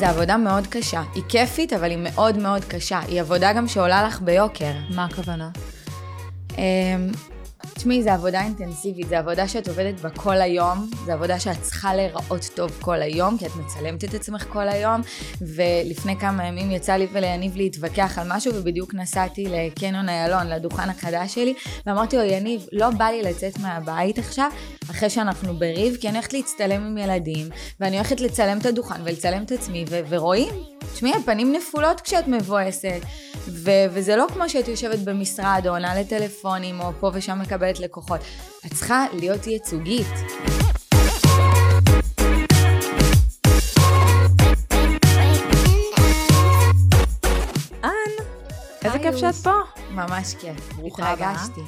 [0.00, 1.02] זו עבודה מאוד קשה.
[1.14, 3.00] היא כיפית, אבל היא מאוד מאוד קשה.
[3.08, 4.72] היא עבודה גם שעולה לך ביוקר.
[4.94, 5.50] מה הכוונה?
[7.74, 11.94] תשמעי, זו עבודה אינטנסיבית, זו עבודה שאת עובדת בה כל היום, זו עבודה שאת צריכה
[11.94, 15.00] להיראות טוב כל היום, כי את מצלמת את עצמך כל היום,
[15.40, 21.34] ולפני כמה ימים יצא לי וליניב להתווכח על משהו, ובדיוק נסעתי לקניון איילון, לדוכן החדש
[21.34, 21.54] שלי,
[21.86, 24.50] ואמרתי לו, יניב, לא בא לי לצאת מהבית עכשיו,
[24.90, 27.48] אחרי שאנחנו בריב, כי אני הולכת להצטלם עם ילדים,
[27.80, 30.54] ואני הולכת לצלם את הדוכן ולצלם את עצמי, ו- ורואים,
[30.94, 33.00] תשמעי, הפנים נפולות כשאת מבואסת,
[33.48, 38.20] ו- וזה לא כמו שאת יושבת במשרד, או עונה לטלפונים, או פה ושם מקבלת לקוחות.
[38.66, 40.06] את צריכה להיות ייצוגית.
[47.84, 47.90] אן,
[48.84, 49.50] איזה כיף שאת פה.
[49.90, 50.72] ממש כיף.
[50.72, 51.32] ברוכה הבאה.
[51.32, 51.60] התרגשתי.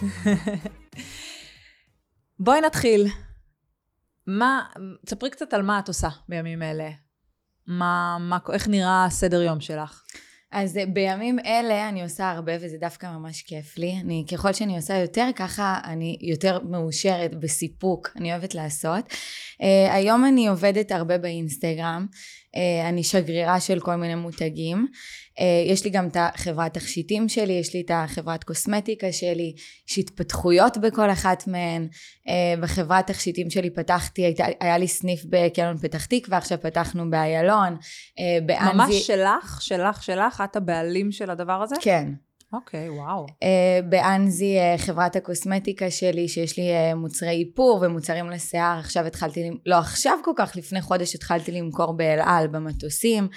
[2.44, 3.06] בואי נתחיל.
[4.26, 4.62] מה,
[5.06, 6.90] תספרי קצת על מה את עושה בימים אלה.
[7.66, 10.02] מה, מה, איך נראה הסדר יום שלך?
[10.52, 13.94] אז אה, בימים אלה אני עושה הרבה וזה דווקא ממש כיף לי.
[14.04, 19.04] אני, ככל שאני עושה יותר, ככה אני יותר מאושרת בסיפוק, אני אוהבת לעשות.
[19.08, 24.86] Uh, היום אני עובדת הרבה באינסטגרם, uh, אני שגרירה של כל מיני מותגים.
[25.38, 29.54] Uh, יש לי גם את החברת תכשיטים שלי, יש לי את החברת קוסמטיקה שלי,
[29.90, 31.88] יש התפתחויות בכל אחת מהן.
[32.26, 37.76] Uh, בחברת תכשיטים שלי פתחתי, הייתה, היה לי סניף בקלון פתח תקווה, עכשיו פתחנו באיילון.
[38.46, 38.74] באנזי...
[38.74, 41.76] ממש שלך, שלך, שלך, את הבעלים של הדבר הזה?
[41.80, 42.12] כן.
[42.52, 43.26] אוקיי, וואו.
[43.26, 49.50] Uh, באנזי, uh, חברת הקוסמטיקה שלי, שיש לי uh, מוצרי איפור ומוצרים לשיער, עכשיו התחלתי,
[49.66, 53.28] לא עכשיו כל כך, לפני חודש התחלתי למכור באל על במטוסים,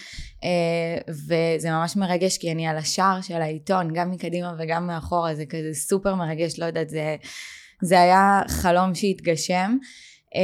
[1.09, 5.73] וזה ממש מרגש, כי אני על השער של העיתון, גם מקדימה וגם מאחורה, זה כזה
[5.73, 7.15] סופר מרגש, לא יודעת, זה,
[7.81, 9.77] זה היה חלום שהתגשם.
[10.35, 10.37] Uh,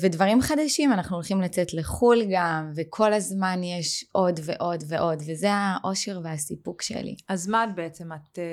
[0.00, 6.20] ודברים חדשים, אנחנו הולכים לצאת לחו"ל גם, וכל הזמן יש עוד ועוד ועוד, וזה האושר
[6.24, 7.16] והסיפוק שלי.
[7.28, 8.12] אז מה את בעצם?
[8.12, 8.44] את אה,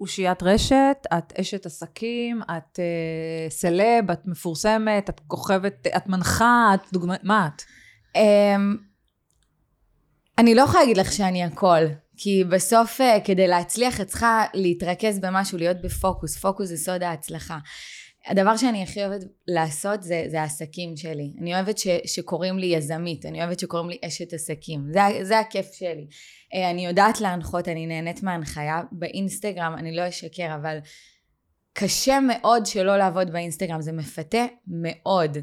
[0.00, 6.92] אושיית רשת, את אשת עסקים, את אה, סלב, את מפורסמת, את כוכבת, את מנחה, את
[6.92, 7.14] דוגמא...
[7.22, 7.62] מה את?
[8.16, 8.18] Um,
[10.38, 11.84] אני לא יכולה להגיד לך שאני הכל,
[12.16, 17.58] כי בסוף כדי להצליח את צריכה להתרכז במשהו, להיות בפוקוס, פוקוס זה סוד ההצלחה.
[18.26, 21.32] הדבר שאני הכי אוהבת לעשות זה, זה העסקים שלי.
[21.40, 24.86] אני אוהבת ש, שקוראים לי יזמית, אני אוהבת שקוראים לי אשת עסקים.
[24.92, 26.06] זה, זה הכיף שלי.
[26.54, 28.82] Uh, אני יודעת להנחות, אני נהנית מההנחיה.
[28.92, 30.78] באינסטגרם, אני לא אשקר, אבל
[31.72, 35.38] קשה מאוד שלא לעבוד באינסטגרם, זה מפתה מאוד.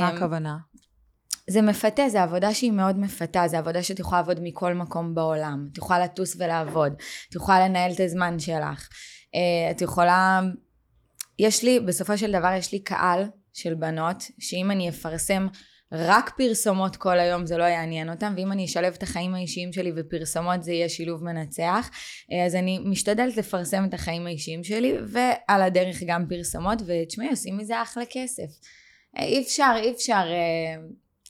[0.00, 0.56] מה אמ, הכוונה?
[1.50, 5.68] זה מפתה, זה עבודה שהיא מאוד מפתה, זה עבודה שאת יכולה לעבוד מכל מקום בעולם.
[5.72, 6.92] את יכולה לטוס ולעבוד,
[7.28, 8.88] את יכולה לנהל את הזמן שלך.
[9.34, 10.40] אה, את יכולה...
[11.40, 15.46] יש לי, בסופו של דבר יש לי קהל של בנות, שאם אני אפרסם
[15.92, 19.92] רק פרסומות כל היום זה לא יעניין אותם, ואם אני אשלב את החיים האישיים שלי
[19.96, 21.90] ופרסומות זה יהיה שילוב מנצח.
[22.32, 27.58] אה, אז אני משתדלת לפרסם את החיים האישיים שלי, ועל הדרך גם פרסומות, ותשמעי, עושים
[27.58, 28.50] מזה אחלה כסף.
[29.18, 30.82] אה, אי אפשר, אי אפשר אה,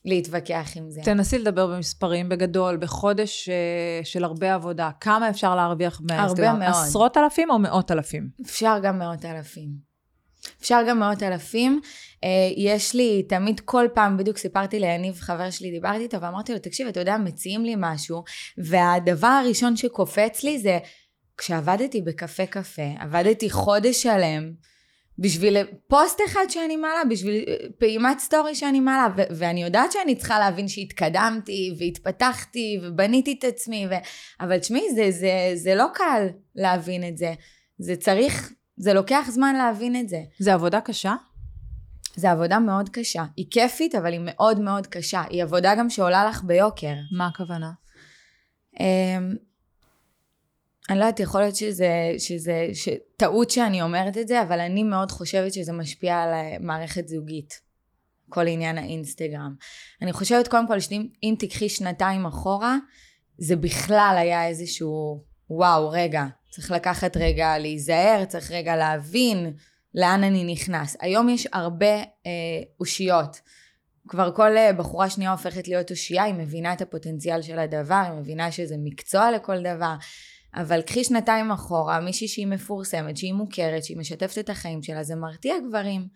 [0.04, 1.00] להתווכח עם זה.
[1.04, 6.58] תנסי לדבר במספרים בגדול, בחודש אה, של הרבה עבודה, כמה אפשר להרוויח מהאינסטגרם?
[6.58, 6.70] מאוד.
[6.70, 8.28] עשרות אלפים או מאות אלפים?
[8.42, 9.89] אפשר גם מאות אלפים.
[10.60, 11.80] אפשר גם מאות אלפים.
[12.24, 16.58] אה, יש לי תמיד כל פעם, בדיוק סיפרתי ליניב, חבר שלי, דיברתי איתו ואמרתי לו,
[16.58, 18.22] תקשיב, אתה יודע, מציעים לי משהו,
[18.58, 20.78] והדבר הראשון שקופץ לי זה,
[21.38, 24.52] כשעבדתי בקפה קפה, עבדתי חודש שלם,
[25.18, 25.56] בשביל
[25.88, 30.38] פוסט אחד שאני מעלה, בשביל אה, פעימת סטורי שאני מעלה, ו- ואני יודעת שאני צריכה
[30.38, 34.04] להבין שהתקדמתי, והתפתחתי, ובניתי את עצמי, ו-
[34.40, 37.34] אבל תשמעי, זה, זה, זה לא קל להבין את זה.
[37.78, 40.22] זה צריך, זה לוקח זמן להבין את זה.
[40.38, 41.14] זה עבודה קשה?
[42.16, 43.24] זו עבודה מאוד קשה.
[43.36, 45.22] היא כיפית, אבל היא מאוד מאוד קשה.
[45.30, 46.94] היא עבודה גם שעולה לך ביוקר.
[47.16, 47.72] מה הכוונה?
[48.80, 49.34] אמ,
[50.90, 52.88] אני לא יודעת, יכול להיות שזה, שזה ש...
[53.16, 56.30] טעות שאני אומרת את זה, אבל אני מאוד חושבת שזה משפיע על
[56.60, 57.60] מערכת זוגית.
[58.28, 59.54] כל עניין האינסטגרם.
[60.02, 62.76] אני חושבת קודם כל שאם אם תיקחי שנתיים אחורה,
[63.38, 69.52] זה בכלל היה איזשהו, וואו, רגע, צריך לקחת רגע להיזהר, צריך רגע להבין
[69.94, 70.96] לאן אני נכנס.
[71.00, 73.40] היום יש הרבה אה, אושיות.
[74.08, 78.20] כבר כל אה, בחורה שנייה הופכת להיות אושייה, היא מבינה את הפוטנציאל של הדבר, היא
[78.20, 79.94] מבינה שזה מקצוע לכל דבר.
[80.54, 85.14] אבל קחי שנתיים אחורה, מישהי שהיא מפורסמת, שהיא מוכרת, שהיא משתפת את החיים שלה, זה
[85.14, 86.08] מרתיע גברים.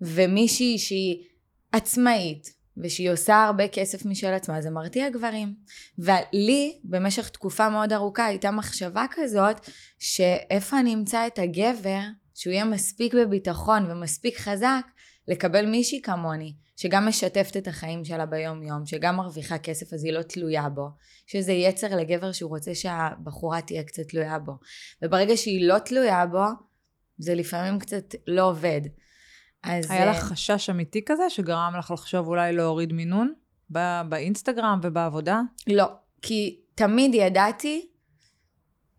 [0.00, 1.24] ומישהי שהיא
[1.72, 5.54] עצמאית, ושהיא עושה הרבה כסף משל עצמה, זה מרתיע גברים.
[5.98, 9.56] ולי, במשך תקופה מאוד ארוכה, הייתה מחשבה כזאת,
[9.98, 12.00] שאיפה אני אמצא את הגבר,
[12.34, 14.82] שהוא יהיה מספיק בביטחון ומספיק חזק,
[15.28, 20.12] לקבל מישהי כמוני, שגם משתפת את החיים שלה ביום יום, שגם מרוויחה כסף אז היא
[20.12, 20.88] לא תלויה בו,
[21.26, 24.52] שזה יצר לגבר שהוא רוצה שהבחורה תהיה קצת תלויה בו.
[25.02, 26.44] וברגע שהיא לא תלויה בו,
[27.18, 28.80] זה לפעמים קצת לא עובד.
[29.62, 29.90] אז...
[29.90, 33.32] היה לך אה, חשש אמיתי כזה שגרם לך לחשוב אולי להוריד מינון
[34.08, 35.40] באינסטגרם ובעבודה?
[35.66, 35.84] לא,
[36.22, 37.86] כי תמיד ידעתי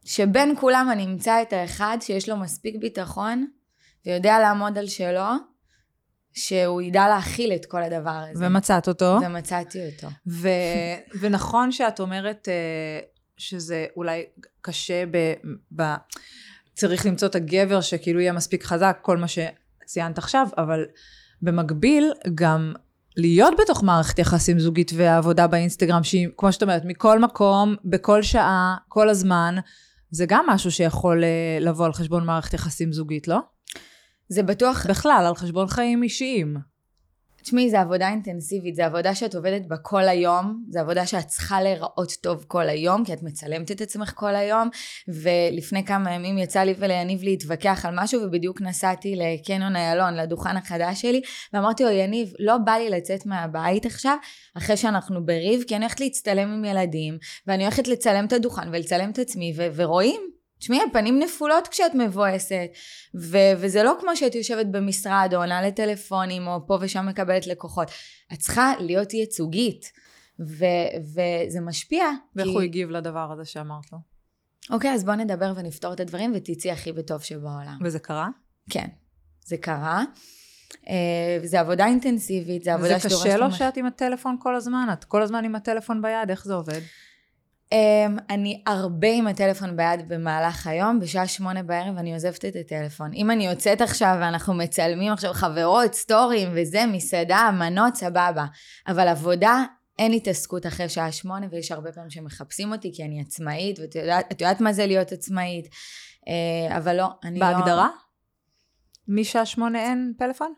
[0.05, 3.47] שבין כולם אני אמצא את האחד שיש לו מספיק ביטחון
[4.05, 5.29] ויודע לעמוד על שלו,
[6.33, 8.45] שהוא ידע להכיל את כל הדבר הזה.
[8.47, 9.17] ומצאת אותו.
[9.25, 10.07] ומצאתי אותו.
[10.27, 10.47] ו...
[11.19, 13.05] ונכון שאת אומרת uh,
[13.37, 14.25] שזה אולי
[14.61, 15.33] קשה ב...
[15.75, 15.83] ב...
[16.73, 19.27] צריך למצוא את הגבר שכאילו יהיה מספיק חזק, כל מה
[19.87, 20.85] שציינת עכשיו, אבל
[21.41, 22.73] במקביל גם
[23.17, 28.75] להיות בתוך מערכת יחסים זוגית ועבודה באינסטגרם, שהיא, כמו שאת אומרת, מכל מקום, בכל שעה,
[28.87, 29.55] כל הזמן,
[30.11, 33.39] זה גם משהו שיכול אה, לבוא על חשבון מערכת יחסים זוגית, לא?
[34.29, 34.85] זה בטוח...
[34.89, 36.57] בכלל, על חשבון חיים אישיים.
[37.43, 41.61] תשמעי, זו עבודה אינטנסיבית, זו עבודה שאת עובדת בה כל היום, זו עבודה שאת צריכה
[41.61, 44.69] להיראות טוב כל היום, כי את מצלמת את עצמך כל היום,
[45.07, 51.01] ולפני כמה ימים יצא לי וליניב להתווכח על משהו, ובדיוק נסעתי לקניון איילון, לדוכן החדש
[51.01, 51.21] שלי,
[51.53, 54.17] ואמרתי לו, יניב, לא בא לי לצאת מהבית עכשיו,
[54.57, 57.17] אחרי שאנחנו בריב, כי אני הולכת להצטלם עם ילדים,
[57.47, 60.21] ואני הולכת לצלם את הדוכן ולצלם את עצמי, ו- ורואים
[60.63, 62.67] תשמעי, הפנים נפולות כשאת מבואסת,
[63.15, 67.91] ו- וזה לא כמו שאת יושבת במשרד או עונה לטלפונים או פה ושם מקבלת לקוחות.
[68.33, 69.91] את צריכה להיות ייצוגית,
[70.39, 70.65] ו-
[70.99, 72.05] וזה משפיע.
[72.35, 72.53] ואיך כי...
[72.53, 73.97] הוא הגיב לדבר הזה שאמרת לו?
[74.69, 77.77] אוקיי, אז בוא נדבר ונפתור את הדברים ותצאי הכי בטוב שבעולם.
[77.83, 78.27] וזה קרה?
[78.69, 78.87] כן,
[79.45, 80.03] זה קרה.
[80.73, 80.87] Uh,
[81.43, 83.15] זה עבודה אינטנסיבית, זה עבודה שדורשת...
[83.15, 84.87] וזה קשה לו שאת עם הטלפון כל הזמן?
[84.93, 86.29] את כל הזמן עם הטלפון ביד?
[86.29, 86.81] איך זה עובד?
[87.73, 93.13] Um, אני הרבה עם הטלפון ביד במהלך היום, בשעה שמונה בערב אני עוזבת את הטלפון.
[93.13, 98.45] אם אני יוצאת עכשיו ואנחנו מצלמים עכשיו חברות, סטורים וזה, מסעדה, מנות, סבבה.
[98.87, 99.63] אבל עבודה,
[99.99, 104.31] אין התעסקות אחרי שעה שמונה, ויש הרבה פעמים שמחפשים אותי כי אני עצמאית, ואת יודעת,
[104.31, 107.59] יודעת מה זה להיות עצמאית, uh, אבל לא, אני בהגדרה?
[107.59, 107.65] לא...
[107.65, 107.89] בהגדרה?
[109.07, 110.53] משעה שמונה אין פלאפון?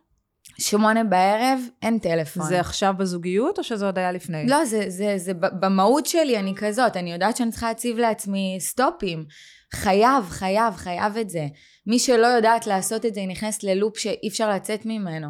[0.60, 2.48] שמונה בערב, אין טלפון.
[2.48, 4.46] זה עכשיו בזוגיות או שזה עוד היה לפני?
[4.48, 6.98] לא, זה, זה, זה במהות שלי, אני כזאת.
[6.98, 9.26] אני יודעת שאני צריכה להציב לעצמי סטופים.
[9.74, 11.48] חייב, חייב, חייב את זה.
[11.88, 15.28] מי שלא יודעת לעשות את זה, היא נכנסת ללופ שאי אפשר לצאת ממנו.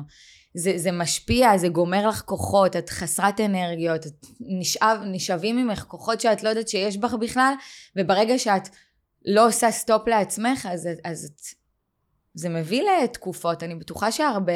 [0.53, 6.21] זה, זה משפיע, זה גומר לך כוחות, את חסרת אנרגיות, את נשאב, נשאבים ממך כוחות
[6.21, 7.53] שאת לא יודעת שיש בך בכלל,
[7.95, 8.69] וברגע שאת
[9.25, 11.41] לא עושה סטופ לעצמך, אז, אז את,
[12.33, 13.63] זה מביא לתקופות.
[13.63, 14.53] אני בטוחה שהרבה...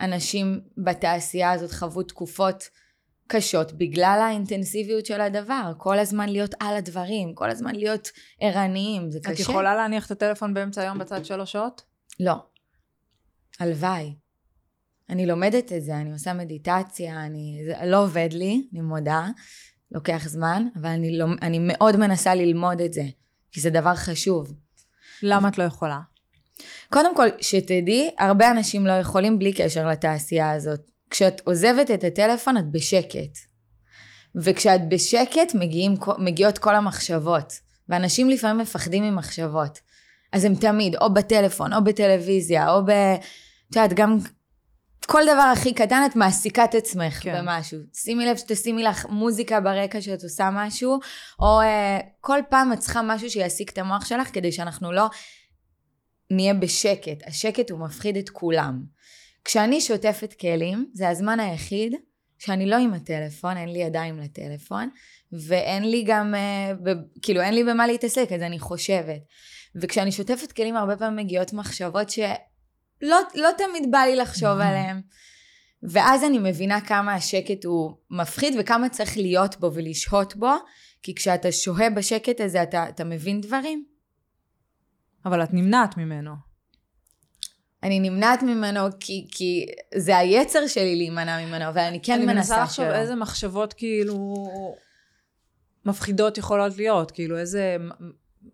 [0.00, 2.68] אנשים בתעשייה הזאת חוו תקופות
[3.26, 8.08] קשות בגלל האינטנסיביות של הדבר, כל הזמן להיות על הדברים, כל הזמן להיות
[8.40, 9.32] ערניים, זה את קשה.
[9.32, 11.82] את יכולה להניח את הטלפון באמצע היום בצד שלוש שעות?
[12.20, 12.34] לא.
[13.60, 14.14] הלוואי.
[15.10, 17.62] אני לומדת את זה, אני עושה מדיטציה, אני...
[17.66, 19.26] זה לא עובד לי, אני מודה,
[19.92, 23.04] לוקח זמן, אבל אני, לא, אני מאוד מנסה ללמוד את זה,
[23.52, 24.54] כי זה דבר חשוב.
[25.22, 26.00] למה את לא יכולה?
[26.92, 30.80] קודם כל, שתדעי, הרבה אנשים לא יכולים בלי קשר לתעשייה הזאת.
[31.10, 33.38] כשאת עוזבת את הטלפון, את בשקט.
[34.36, 37.52] וכשאת בשקט, מגיעים, מגיעות כל המחשבות.
[37.88, 39.78] ואנשים לפעמים מפחדים ממחשבות.
[40.32, 42.90] אז הם תמיד, או בטלפון, או בטלוויזיה, או ב...
[43.70, 44.18] את יודעת, גם
[45.06, 47.38] כל דבר הכי קטן, את מעסיקה את עצמך כן.
[47.38, 47.78] במשהו.
[47.94, 50.98] שימי לב שתשימי לך מוזיקה ברקע שאת עושה משהו,
[51.40, 51.64] או uh,
[52.20, 55.06] כל פעם את צריכה משהו שיעסיק את המוח שלך, כדי שאנחנו לא
[56.30, 57.26] נהיה בשקט.
[57.26, 58.82] השקט הוא מפחיד את כולם.
[59.44, 61.94] כשאני שוטפת כלים, זה הזמן היחיד
[62.38, 64.88] שאני לא עם הטלפון, אין לי ידיים לטלפון,
[65.32, 66.90] ואין לי גם, אה, ב,
[67.22, 69.20] כאילו אין לי במה להתעסק, אז אני חושבת.
[69.76, 75.00] וכשאני שוטפת כלים, הרבה פעמים מגיעות מחשבות שלא לא תמיד בא לי לחשוב עליהן.
[75.82, 80.52] ואז אני מבינה כמה השקט הוא מפחיד וכמה צריך להיות בו ולשהות בו,
[81.02, 83.84] כי כשאתה שוהה בשקט הזה אתה, אתה מבין דברים.
[85.24, 86.48] אבל את נמנעת ממנו.
[87.82, 92.54] אני נמנעת ממנו כי, כי זה היצר שלי להימנע ממנו, אבל אני כן אני מנסה
[92.54, 92.54] שלא.
[92.54, 94.34] אני מנסה לחשוב איזה מחשבות כאילו
[95.84, 97.76] מפחידות יכולות להיות, כאילו איזה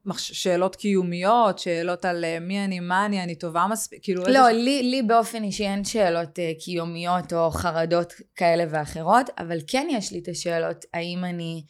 [0.04, 0.32] מחש...
[0.32, 4.62] שאלות קיומיות, שאלות על אה, מי אני, מה אני, אני טובה מספיק, כאילו לא, איזה...
[4.62, 10.12] לי, לי באופן אישי אין שאלות uh, קיומיות או חרדות כאלה ואחרות, אבל כן יש
[10.12, 11.64] לי את השאלות, האם אני...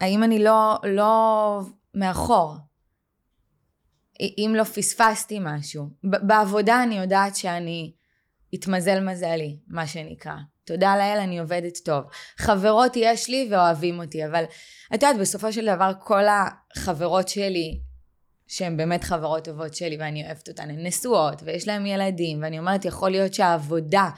[0.00, 1.60] האם אני לא, לא
[1.96, 2.56] מאחור?
[4.20, 5.88] אם לא פספסתי משהו.
[6.02, 7.92] בעבודה אני יודעת שאני,
[8.52, 10.34] התמזל מזלי, מה שנקרא.
[10.64, 12.04] תודה לאל, אני עובדת טוב.
[12.36, 14.44] חברות יש לי ואוהבים אותי, אבל
[14.88, 17.80] את יודעת, בסופו של דבר כל החברות שלי
[18.46, 22.84] שהן באמת חברות טובות שלי ואני אוהבת אותן, הן נשואות ויש להן ילדים, ואני אומרת,
[22.84, 24.10] יכול להיות שהעבודה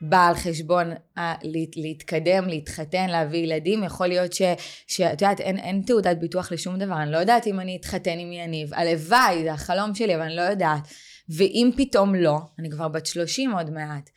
[0.00, 4.42] באה על חשבון ה- להת, להתקדם, להתחתן, להביא ילדים, יכול להיות ש...
[4.86, 8.32] שאת יודעת, אין, אין תעודת ביטוח לשום דבר, אני לא יודעת אם אני אתחתן עם
[8.32, 10.80] יניב, הלוואי, זה החלום שלי, אבל אני לא יודעת.
[11.28, 14.10] ואם פתאום לא, אני כבר בת 30 עוד מעט,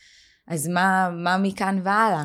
[0.47, 2.23] אז מה, מה מכאן והלאה?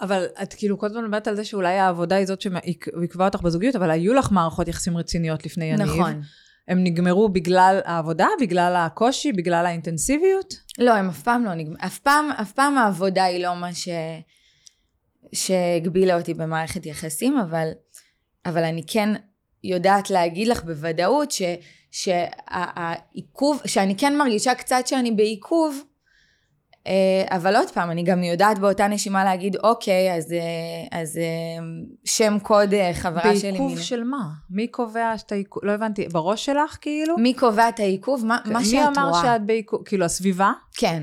[0.00, 3.76] אבל את כאילו כל הזמן מדברת על זה שאולי העבודה היא זאת שעיכבה אותך בזוגיות,
[3.76, 5.86] אבל היו לך מערכות יחסים רציניות לפני יניב.
[5.86, 6.22] נכון.
[6.68, 10.54] הם נגמרו בגלל העבודה, בגלל הקושי, בגלל האינטנסיביות?
[10.78, 11.76] לא, הם אף פעם לא נגמרו.
[11.86, 11.98] אף
[12.40, 13.88] אף פעם העבודה היא לא מה ש...
[15.32, 17.68] שהגבילה אותי במערכת יחסים, אבל,
[18.46, 19.08] אבל אני כן
[19.64, 21.42] יודעת להגיד לך בוודאות ש,
[21.90, 25.82] שהעיכוב, שאני כן מרגישה קצת שאני בעיכוב,
[27.28, 31.64] אבל עוד פעם, אני גם יודעת באותה נשימה להגיד, אוקיי, אז, אה, אז אה,
[32.04, 33.50] שם קוד חברה בעיכוב שלי.
[33.50, 34.28] בעיכוב של מה?
[34.50, 35.64] מי קובע את העיכוב?
[35.64, 37.18] לא הבנתי, בראש שלך כאילו?
[37.18, 38.26] מי קובע את העיכוב?
[38.26, 38.90] מה, מה שאת רואה.
[38.90, 39.82] מי אמר שאת בעיכוב?
[39.84, 40.52] כאילו, הסביבה?
[40.74, 41.02] כן.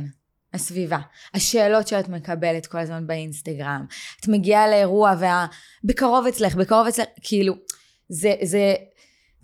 [0.53, 0.97] הסביבה,
[1.33, 3.85] השאלות שאת מקבלת כל הזמן באינסטגרם,
[4.19, 5.45] את מגיעה לאירוע וה...
[5.83, 7.55] בקרוב אצלך, בקרוב אצלך, כאילו,
[8.09, 8.73] זה, זה,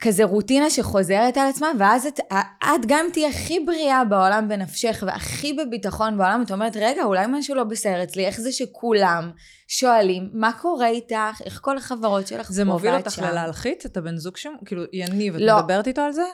[0.02, 2.20] כזה רוטינה שחוזרת על עצמה, ואז את,
[2.64, 7.56] את גם תהיי הכי בריאה בעולם בנפשך, והכי בביטחון בעולם, את אומרת, רגע, אולי משהו
[7.56, 9.32] לא בסדר אצלי, איך זה שכולם
[9.68, 14.38] שואלים, מה קורה איתך, איך כל החברות שלך זה מוביל אותך ללהלחיץ את הבן זוג
[14.38, 14.54] שם?
[14.66, 15.60] כאילו, יניב, את לא.
[15.60, 16.26] מדברת איתו על זה?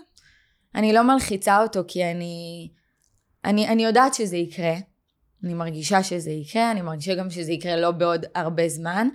[0.75, 2.69] אני לא מלחיצה אותו, כי אני,
[3.45, 4.73] אני, אני יודעת שזה יקרה.
[5.43, 9.07] אני מרגישה שזה יקרה, אני מרגישה גם שזה יקרה לא בעוד הרבה זמן.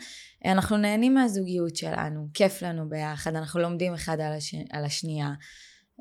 [0.45, 4.55] אנחנו נהנים מהזוגיות שלנו, כיף לנו ביחד, אנחנו לומדים אחד על, הש...
[4.71, 5.33] על השנייה.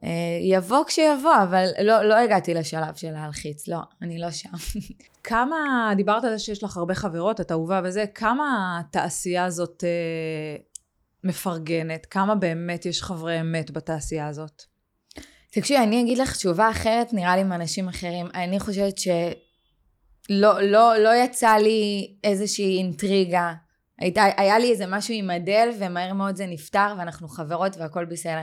[0.03, 0.09] אה,
[0.41, 4.49] יבוא כשיבוא, אבל לא, לא הגעתי לשלב של להלחיץ, לא, אני לא שם.
[5.23, 10.55] כמה, דיברת על זה שיש לך הרבה חברות, את אהובה וזה, כמה התעשייה הזאת אה,
[11.23, 12.05] מפרגנת?
[12.05, 14.63] כמה באמת יש חברי אמת בתעשייה הזאת?
[15.51, 18.27] תקשיבי, אני אגיד לך תשובה אחרת, נראה לי מאנשים אחרים.
[18.33, 19.13] אני חושבת שלא
[20.29, 20.61] לא,
[20.97, 23.53] לא יצא לי איזושהי אינטריגה
[24.01, 28.41] הייתה, היה לי איזה משהו עם אדל, ומהר מאוד זה נפתר, ואנחנו חברות והכל בסדר.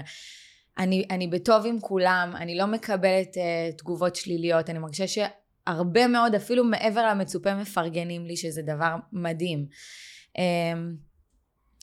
[0.79, 6.35] אני, אני בטוב עם כולם, אני לא מקבלת uh, תגובות שליליות, אני מרגישה שהרבה מאוד,
[6.35, 9.67] אפילו מעבר למצופה, מפרגנים לי, שזה דבר מדהים.
[10.37, 10.41] Um,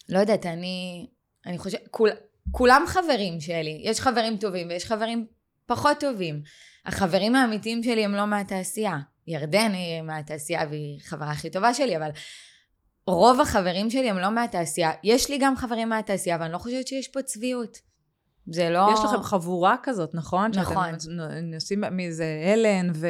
[0.09, 1.07] לא יודעת, אני,
[1.45, 2.09] אני חושבת, כול,
[2.51, 5.25] כולם חברים שלי, יש חברים טובים ויש חברים
[5.65, 6.41] פחות טובים.
[6.85, 8.97] החברים האמיתיים שלי הם לא מהתעשייה.
[9.27, 12.10] ירדן היא מהתעשייה והיא חברה הכי טובה שלי, אבל
[13.08, 14.91] רוב החברים שלי הם לא מהתעשייה.
[15.03, 17.77] יש לי גם חברים מהתעשייה, אבל אני לא חושבת שיש פה צביעות.
[18.48, 18.89] זה לא...
[18.94, 20.51] יש לכם חבורה כזאת, נכון?
[20.55, 21.00] נכון.
[21.00, 21.12] שאתם
[21.44, 23.08] נוסעים, מי זה, אלן ו...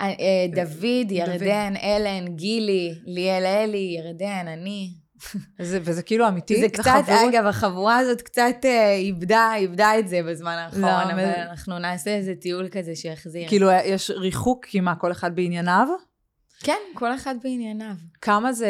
[0.00, 5.01] אה, אה, דוד, ירדן, אלן, גילי, ליאל אלי, ירדן, אני.
[5.58, 6.60] זה, וזה כאילו אמיתי?
[6.60, 7.34] זה קצת, החברות...
[7.34, 11.18] אגב, החבורה הזאת קצת אה, איבדה, איבדה את זה בזמן האחרון, לא, אבל מ...
[11.18, 13.48] אנחנו נעשה איזה טיול כזה שיחזיר.
[13.48, 15.88] כאילו, יש ריחוק, כי מה, כל אחד בענייניו?
[16.60, 17.94] כן, כל אחד בענייניו.
[18.20, 18.68] כמה זה...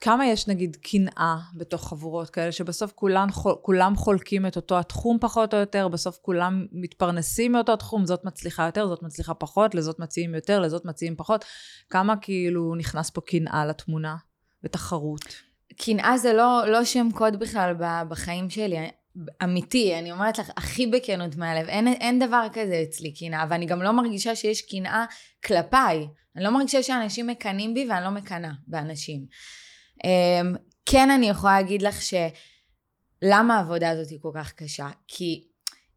[0.00, 3.28] כמה יש נגיד קנאה בתוך חבורות כאלה, שבסוף כולן,
[3.62, 8.66] כולם חולקים את אותו התחום פחות או יותר, בסוף כולם מתפרנסים מאותו התחום, זאת מצליחה
[8.66, 11.44] יותר, זאת מצליחה פחות, לזאת מציעים יותר, לזאת מציעים פחות.
[11.90, 14.16] כמה כאילו נכנס פה קנאה לתמונה
[14.64, 15.34] ותחרות?
[15.76, 17.74] קנאה זה לא, לא שם קוד בכלל
[18.08, 18.76] בחיים שלי.
[19.44, 23.82] אמיתי, אני אומרת לך, הכי בכנות מהלב, אין, אין דבר כזה אצלי קנאה, ואני גם
[23.82, 25.04] לא מרגישה שיש קנאה
[25.44, 26.06] כלפיי.
[26.36, 29.26] אני לא מרגישה שאנשים מקנאים בי ואני לא מקנאה באנשים.
[30.04, 30.54] אמ,
[30.86, 34.88] כן אני יכולה להגיד לך שלמה העבודה הזאת היא כל כך קשה?
[35.08, 35.44] כי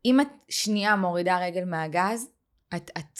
[0.05, 2.27] אם את שנייה מורידה רגל מהגז,
[2.75, 3.19] את, את,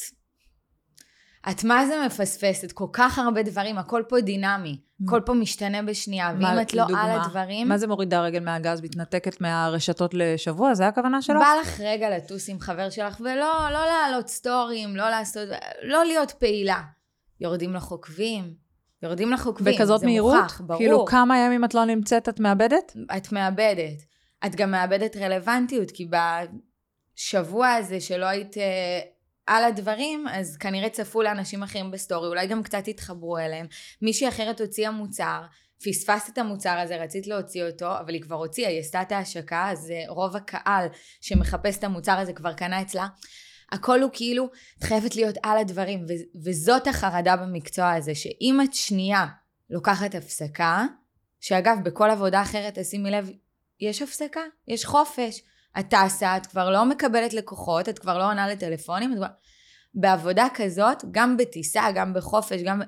[1.49, 2.71] את מה זה מפספסת?
[2.71, 4.84] כל כך הרבה דברים, הכל פה דינמי.
[5.03, 7.67] הכל פה משתנה בשנייה, ואם את לא דוגמה, על הדברים...
[7.67, 8.81] מה זה מורידה רגל מהגז?
[8.81, 10.73] מתנתקת מהרשתות לשבוע?
[10.73, 11.37] זה הכוונה שלך?
[11.37, 15.49] בא לך רגע לטוס עם חבר שלך, ולא לא להעלות סטורים, לא לעשות...
[15.83, 16.81] לא להיות פעילה.
[17.39, 18.53] יורדים לך עוקבים,
[19.03, 20.35] יורדים לך עוקבים, בכזאת מהירות?
[20.41, 20.79] מוכח, ברור.
[20.79, 22.93] כאילו כמה ימים את לא נמצאת, את מאבדת?
[23.17, 24.05] את מאבדת.
[24.45, 26.07] את גם מאבדת רלוונטיות, כי
[27.15, 28.99] בשבוע הזה שלא היית אה,
[29.47, 33.67] על הדברים, אז כנראה צפו לאנשים אחרים בסטורי, אולי גם קצת התחברו אליהם.
[34.01, 35.41] מישהי אחרת הוציאה מוצר,
[35.85, 39.69] פספסת את המוצר הזה, רצית להוציא אותו, אבל היא כבר הוציאה, היא עשתה את ההשקה,
[39.71, 40.87] אז אה, רוב הקהל
[41.21, 43.07] שמחפש את המוצר הזה כבר קנה אצלה.
[43.71, 48.73] הכל הוא כאילו, את חייבת להיות על הדברים, ו- וזאת החרדה במקצוע הזה, שאם את
[48.73, 49.25] שנייה
[49.69, 50.85] לוקחת הפסקה,
[51.39, 53.29] שאגב, בכל עבודה אחרת, תשימי לב,
[53.79, 55.41] יש הפסקה, יש חופש.
[55.79, 59.27] את טסה, את כבר לא מקבלת לקוחות, את כבר לא עונה לטלפונים, את כבר...
[59.93, 62.81] בעבודה כזאת, גם בטיסה, גם בחופש, גם...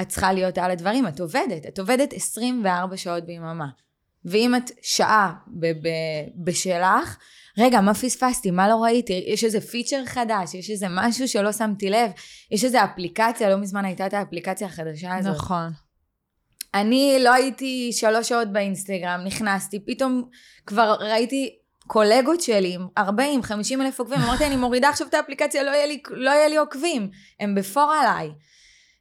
[0.00, 3.68] את צריכה להיות על הדברים, את עובדת, את עובדת 24 שעות ביממה.
[4.24, 7.18] ואם את שעה ב- ב- בשלך,
[7.58, 8.50] רגע, מה פספסתי?
[8.50, 9.24] מה לא ראיתי?
[9.26, 12.10] יש איזה פיצ'ר חדש, יש איזה משהו שלא שמתי לב,
[12.50, 15.34] יש איזה אפליקציה, לא מזמן הייתה את האפליקציה החדשה הזאת.
[15.34, 15.72] נכון.
[16.74, 20.28] אני לא הייתי שלוש שעות באינסטגרם, נכנסתי, פתאום
[20.66, 21.59] כבר ראיתי
[21.92, 26.02] קולגות שלי, 40, 50 אלף עוקבים, אמרתי, אני מורידה עכשיו את האפליקציה, לא יהיה לי,
[26.10, 28.30] לא יהיה לי עוקבים, הם בפור עליי.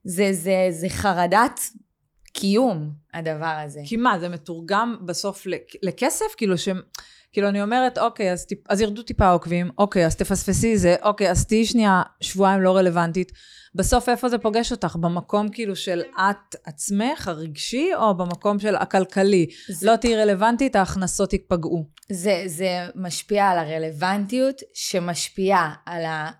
[0.03, 1.59] זה, זה, זה חרדת
[2.33, 3.79] קיום, הדבר הזה.
[3.85, 6.25] כי מה, זה מתורגם בסוף לכ- לכסף?
[6.37, 6.69] כאילו ש...
[7.33, 11.31] כאילו אני אומרת, אוקיי, אז, טיפ, אז ירדו טיפה עוקבים, אוקיי, אז תפספסי זה, אוקיי,
[11.31, 13.31] אז תהיי שנייה שבועיים לא רלוונטית.
[13.75, 14.95] בסוף איפה זה פוגש אותך?
[14.95, 19.47] במקום כאילו של את עצמך, הרגשי, או במקום של הכלכלי?
[19.69, 21.98] זה- לא תהיי רלוונטית, ההכנסות ייפגעו.
[22.11, 26.31] זה, זה משפיע על הרלוונטיות, שמשפיעה על, ה,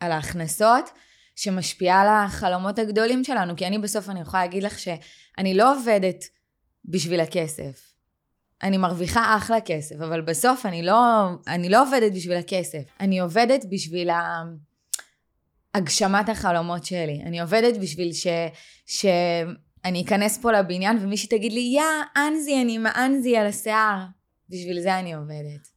[0.00, 0.90] על ההכנסות,
[1.36, 3.56] שמשפיעה על החלומות הגדולים שלנו.
[3.56, 6.24] כי אני בסוף, אני יכולה להגיד לך שאני לא עובדת
[6.84, 7.92] בשביל הכסף.
[8.62, 12.82] אני מרוויחה אחלה כסף, אבל בסוף אני לא, אני לא עובדת בשביל הכסף.
[13.00, 14.42] אני עובדת בשביל ה...
[15.74, 17.22] הגשמת החלומות שלי.
[17.26, 18.26] אני עובדת בשביל ש...
[18.86, 21.82] שאני אכנס פה לבניין ומישהי תגיד לי, יא,
[22.16, 23.98] אנזי, אני עם האנזי על השיער.
[24.54, 25.68] בשביל זה אני עובדת.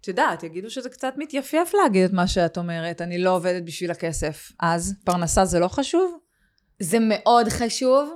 [0.00, 3.90] את יודעת, יגידו שזה קצת מתייפייף להגיד את מה שאת אומרת, אני לא עובדת בשביל
[3.90, 4.52] הכסף.
[4.60, 6.18] אז פרנסה זה לא חשוב?
[6.80, 8.10] זה מאוד חשוב,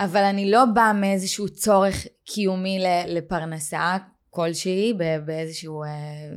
[0.00, 3.96] אבל אני לא באה מאיזשהו צורך קיומי לפרנסה
[4.30, 5.88] כלשהי, ב- באיזשהו אה,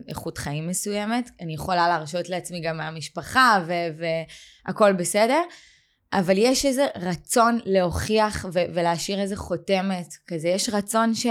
[0.09, 1.29] איכות חיים מסוימת.
[1.41, 4.03] אני יכולה להרשות לעצמי גם מהמשפחה ו-
[4.65, 5.41] והכל בסדר,
[6.13, 10.47] אבל יש איזה רצון להוכיח ו- ולהשאיר איזה חותמת כזה.
[10.47, 11.25] יש רצון ש...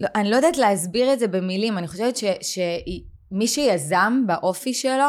[0.00, 5.08] לא, אני לא יודעת להסביר את זה במילים, אני חושבת שמי שיזם באופי שלו,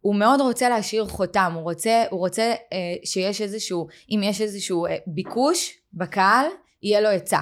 [0.00, 4.86] הוא מאוד רוצה להשאיר חותם, הוא רוצה, הוא רוצה אה, שיש איזשהו, אם יש איזשהו
[4.86, 6.46] אה, ביקוש בקהל,
[6.82, 7.40] יהיה לו היצע.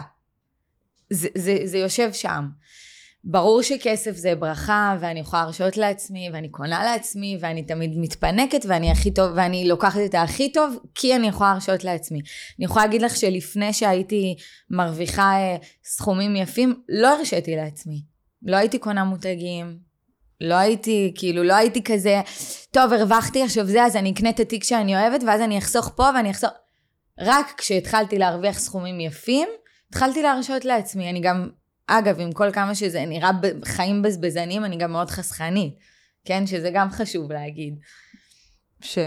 [1.10, 2.44] זה, זה, זה יושב שם.
[3.24, 8.90] ברור שכסף זה ברכה, ואני יכולה להרשות לעצמי, ואני קונה לעצמי, ואני תמיד מתפנקת, ואני
[8.90, 12.18] הכי טוב, ואני לוקחת את הכי טוב, כי אני יכולה להרשות לעצמי.
[12.58, 14.36] אני יכולה להגיד לך שלפני שהייתי
[14.70, 18.02] מרוויחה אה, סכומים יפים, לא הרשיתי לעצמי.
[18.42, 19.78] לא הייתי קונה מותגים,
[20.40, 22.20] לא הייתי, כאילו, לא הייתי כזה,
[22.70, 26.08] טוב, הרווחתי עכשיו זה, אז אני אקנה את התיק שאני אוהבת, ואז אני אחסוך פה
[26.14, 26.50] ואני אחסוך...
[27.18, 29.48] רק כשהתחלתי להרוויח סכומים יפים,
[29.90, 31.10] התחלתי להרשות לעצמי.
[31.10, 31.48] אני גם,
[31.98, 33.30] אגב, עם כל כמה שזה נראה
[33.64, 35.74] חיים בזבזנים, אני גם מאוד חסכנית.
[36.24, 36.46] כן?
[36.46, 37.74] שזה גם חשוב להגיד.
[38.80, 38.98] ש...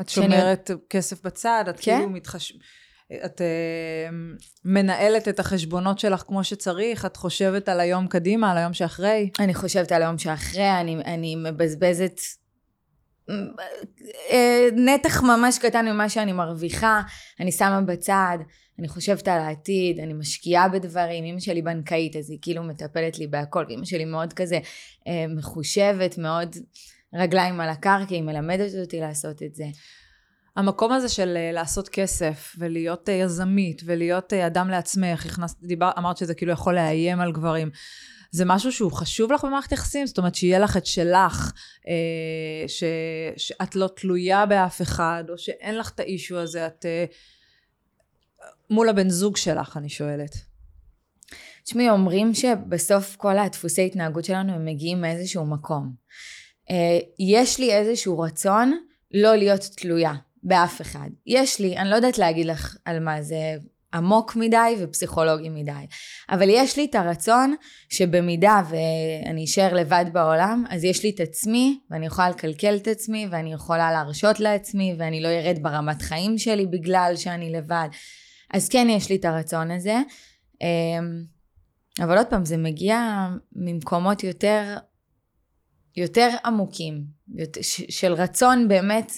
[0.00, 1.96] את שאני- שומרת כסף בצד, את כן.
[1.96, 2.52] כאילו מתחש...
[3.24, 4.14] את uh,
[4.64, 9.30] מנהלת את החשבונות שלך כמו שצריך, את חושבת על היום קדימה, על היום שאחרי.
[9.40, 12.20] אני חושבת על היום שאחרי, אני, אני מבזבזת
[14.30, 17.02] אה, נתח ממש קטן ממה שאני מרוויחה,
[17.40, 18.38] אני שמה בצד,
[18.78, 23.26] אני חושבת על העתיד, אני משקיעה בדברים, אמא שלי בנקאית, אז היא כאילו מטפלת לי
[23.26, 24.58] בהכל, ואמא שלי מאוד כזה
[25.06, 26.56] אה, מחושבת, מאוד
[27.14, 29.64] רגליים על הקרקע, היא מלמדת אותי לעשות את זה.
[30.56, 35.90] המקום הזה של אה, לעשות כסף, ולהיות אה, יזמית, ולהיות אה, אדם לעצמך, הכנסת, דיבר,
[35.98, 37.70] אמרת שזה כאילו יכול לאיים על גברים.
[38.30, 40.06] זה משהו שהוא חשוב לך במערכת יחסים?
[40.06, 41.52] זאת אומרת, שיהיה לך את שלך,
[41.88, 42.84] אה, ש,
[43.36, 46.86] שאת לא תלויה באף אחד, או שאין לך את האישו הזה, את...
[46.86, 47.04] אה,
[48.70, 50.36] מול הבן זוג שלך, אני שואלת.
[51.64, 55.92] תשמעי, אומרים שבסוף כל הדפוסי התנהגות שלנו הם מגיעים מאיזשהו מקום.
[56.70, 58.72] אה, יש לי איזשהו רצון
[59.14, 61.08] לא להיות תלויה באף אחד.
[61.26, 63.56] יש לי, אני לא יודעת להגיד לך על מה זה
[63.94, 65.86] עמוק מדי ופסיכולוגי מדי,
[66.30, 67.54] אבל יש לי את הרצון
[67.88, 73.26] שבמידה ואני אשאר לבד בעולם, אז יש לי את עצמי, ואני יכולה לקלקל את עצמי,
[73.30, 77.88] ואני יכולה להרשות לעצמי, ואני לא ארד ברמת חיים שלי בגלל שאני לבד.
[78.54, 79.96] אז כן יש לי את הרצון הזה.
[80.60, 81.24] אמ,
[82.00, 84.76] אבל עוד פעם, זה מגיע ממקומות יותר,
[85.96, 87.04] יותר עמוקים,
[87.88, 89.12] של רצון באמת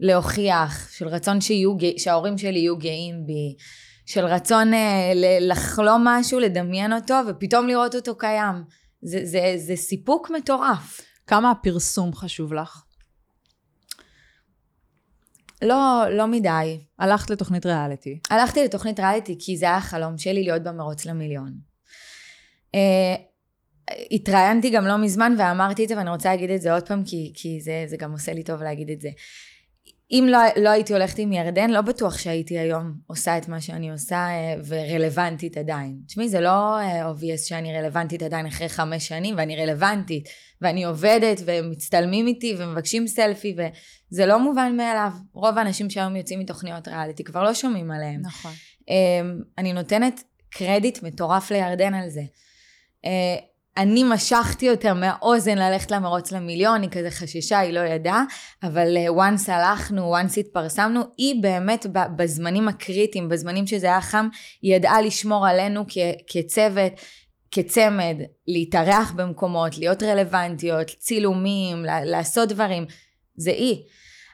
[0.00, 3.56] להוכיח, של רצון שיהיו, שההורים שלי יהיו גאים בי,
[4.06, 8.54] של רצון אה, לחלום משהו, לדמיין אותו, ופתאום לראות אותו קיים.
[9.02, 11.00] זה, זה, זה סיפוק מטורף.
[11.26, 12.82] כמה הפרסום חשוב לך?
[15.62, 16.80] לא, לא מדי.
[16.98, 18.18] הלכת לתוכנית ריאליטי.
[18.30, 21.52] הלכתי לתוכנית ריאליטי כי זה היה החלום שלי להיות במרוץ למיליון.
[22.74, 23.14] אה,
[24.10, 27.32] התראיינתי גם לא מזמן ואמרתי את זה ואני רוצה להגיד את זה עוד פעם כי,
[27.34, 29.10] כי זה, זה גם עושה לי טוב להגיד את זה.
[30.12, 33.90] אם לא, לא הייתי הולכת עם ירדן, לא בטוח שהייתי היום עושה את מה שאני
[33.90, 35.96] עושה אה, ורלוונטית עדיין.
[36.06, 40.28] תשמעי, זה לא אה, obvious שאני רלוונטית עדיין אחרי חמש שנים, ואני רלוונטית,
[40.60, 45.10] ואני עובדת, ומצטלמים איתי, ומבקשים סלפי, וזה לא מובן מאליו.
[45.32, 48.20] רוב האנשים שהיום יוצאים מתוכניות ריאליטי כבר לא שומעים עליהם.
[48.20, 48.52] נכון.
[48.88, 52.22] אמ, אני נותנת קרדיט מטורף לירדן על זה.
[53.80, 58.24] אני משכתי יותר מהאוזן ללכת למרוץ למיליון, היא כזה חששה, היא לא ידעה,
[58.62, 64.28] אבל אה, once הלכנו, once התפרסמנו, היא באמת בזמנים הקריטיים, בזמנים שזה היה חם,
[64.62, 65.84] היא ידעה לשמור עלינו
[66.26, 66.92] כצוות,
[67.50, 68.16] כצמד,
[68.48, 72.86] להתארח במקומות, להיות רלוונטיות, צילומים, לעשות דברים,
[73.36, 73.82] זה היא.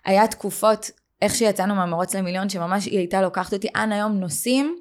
[0.05, 0.91] היה תקופות,
[1.23, 4.77] איך שיצאנו מהמרוץ למיליון, שממש היא הייתה לוקחת אותי, אנ היום נוסעים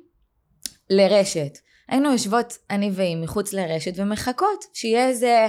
[0.90, 1.58] לרשת.
[1.88, 5.48] היינו יושבות, אני והיא, מחוץ לרשת ומחכות שיהיה איזה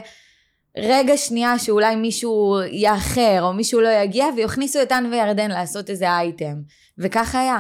[0.77, 6.11] רגע שנייה שאולי מישהו יאחר או מישהו לא יגיע ויכניסו את אן וירדן לעשות איזה
[6.11, 6.63] אייטם.
[6.99, 7.59] וכך היה.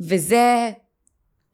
[0.00, 0.70] וזה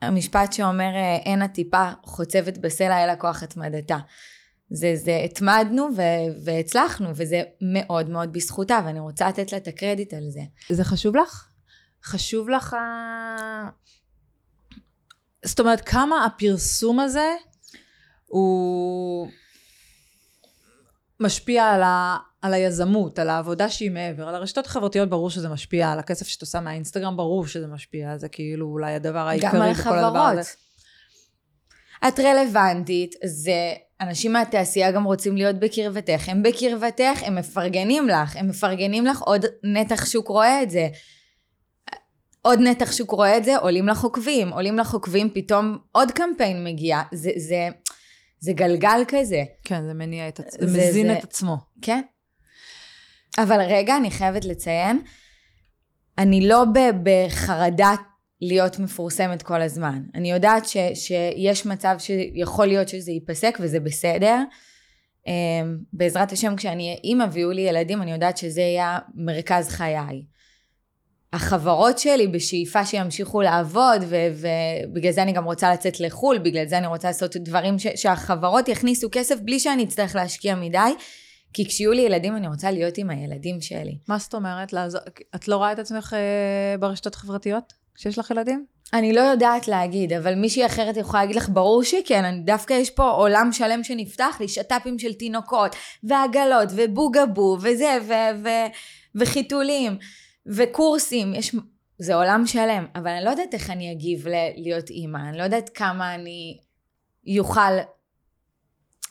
[0.03, 0.91] המשפט שאומר
[1.25, 3.99] אין הטיפה חוצבת בסלע אלא כוח התמדתה.
[4.71, 7.43] זה, זה התמדנו ו- והצלחנו, וזה
[7.75, 10.41] מאוד מאוד בזכותה, ואני רוצה לתת לה את הקרדיט על זה.
[10.69, 11.49] זה חשוב לך?
[12.05, 12.77] חשוב לך
[15.45, 17.35] זאת אומרת, כמה הפרסום הזה
[18.27, 19.29] הוא
[21.21, 25.93] משפיע על, ה, על היזמות, על העבודה שהיא מעבר, על הרשתות החברתיות ברור שזה משפיע,
[25.93, 30.19] על הכסף שאת עושה מהאינסטגרם ברור שזה משפיע, זה כאילו אולי הדבר העיקרי בכל הדבר
[30.19, 30.51] הזה.
[32.09, 38.49] את רלוונטית, זה אנשים מהתעשייה גם רוצים להיות בקרבתך, הם בקרבתך, הם מפרגנים לך, הם
[38.49, 40.89] מפרגנים לך, עוד נתח שוק רואה את זה.
[42.45, 46.65] עוד נתח שוק רואה את זה, עולים לך עוקבים, עולים לך עוקבים, פתאום עוד קמפיין
[46.65, 47.03] מגיע.
[47.13, 47.69] זה, זה,
[48.41, 49.43] זה גלגל כזה.
[49.65, 51.57] כן, זה מניע את עצמו, זה מזין זה, את עצמו.
[51.83, 52.01] כן.
[53.39, 55.03] אבל רגע, אני חייבת לציין,
[56.19, 56.65] אני לא
[57.03, 57.95] בחרדה
[58.41, 60.03] להיות מפורסמת כל הזמן.
[60.15, 64.39] אני יודעת ש, שיש מצב שיכול להיות שזה ייפסק וזה בסדר.
[65.27, 70.34] אמ, בעזרת השם, כשאני אהיה אימא ויהיו לי ילדים, אני יודעת שזה יהיה מרכז חיי.
[71.35, 76.87] החברות שלי בשאיפה שימשיכו לעבוד, ובגלל זה אני גם רוצה לצאת לחו"ל, בגלל זה אני
[76.87, 80.79] רוצה לעשות דברים ש- שהחברות יכניסו כסף בלי שאני אצטרך להשקיע מדי,
[81.53, 83.99] כי כשיהיו לי ילדים אני רוצה להיות עם הילדים שלי.
[84.09, 84.73] מה זאת אומרת?
[84.73, 85.01] לעזור?
[85.35, 88.65] את לא רואה את עצמך אה, ברשתות חברתיות כשיש לך ילדים?
[88.93, 92.91] אני לא יודעת להגיד, אבל מישהי אחרת יכולה להגיד לך, ברור שכן, אני, דווקא יש
[92.91, 98.71] פה עולם שלם שנפתח לי, שת"פים של תינוקות, ועגלות, ובוגבו, וזה, ו- ו-
[99.15, 99.99] וחיתולים.
[100.47, 101.55] וקורסים, יש,
[101.99, 105.43] זה עולם שלם, אבל אני לא יודעת איך אני אגיב ל- להיות אימא, אני לא
[105.43, 106.61] יודעת כמה אני
[107.25, 107.61] יוכל,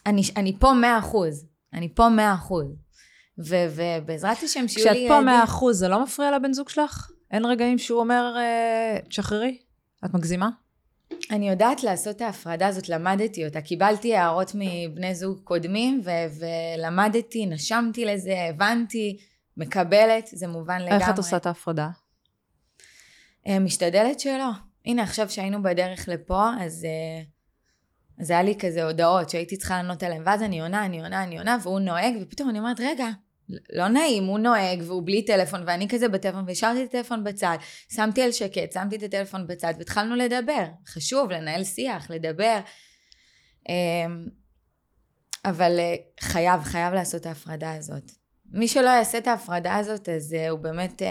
[0.05, 2.67] אני, אני פה מאה אחוז, אני פה מאה אחוז.
[3.37, 4.99] ובעזרת השם שיהיו לי.
[4.99, 7.11] כשאת פה מאה אחוז, זה לא מפריע לבן זוג שלך?
[7.31, 9.57] אין רגעים שהוא אומר, אה, תשחררי?
[10.05, 10.49] את מגזימה?
[11.31, 13.61] אני יודעת לעשות את ההפרדה הזאת, למדתי אותה.
[13.61, 16.45] קיבלתי הערות מבני זוג קודמים, ו-
[16.77, 19.17] ולמדתי, נשמתי לזה, הבנתי.
[19.57, 21.01] מקבלת, זה מובן לגמרי.
[21.01, 21.89] איך את עושה את ההפרדה?
[23.47, 24.49] אה, משתדלת שלא.
[24.85, 27.23] הנה, עכשיו שהיינו בדרך לפה, אז, אה,
[28.19, 31.37] אז היה לי כזה הודעות שהייתי צריכה לענות עליהן, ואז אני עונה, אני עונה, אני
[31.37, 33.07] עונה, והוא נוהג, ופתאום אני אומרת, רגע,
[33.49, 37.57] לא נעים, הוא נוהג, והוא בלי טלפון, ואני כזה בטלפון, והשארתי את הטלפון בצד,
[37.89, 40.65] שמתי על שקט, שמתי את הטלפון בצד, והתחלנו לדבר.
[40.87, 42.59] חשוב, לנהל שיח, לדבר.
[43.69, 44.27] אמ,
[45.45, 48.22] אבל אה, חייב, חייב לעשות את ההפרדה הזאת.
[48.53, 51.05] מי שלא יעשה את ההפרדה הזאת, אז uh, הוא באמת, uh,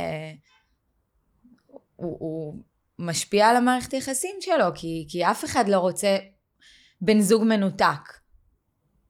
[1.96, 2.62] הוא, הוא
[2.98, 6.16] משפיע על המערכת היחסים שלו, כי, כי אף אחד לא רוצה
[7.00, 8.22] בן זוג מנותק.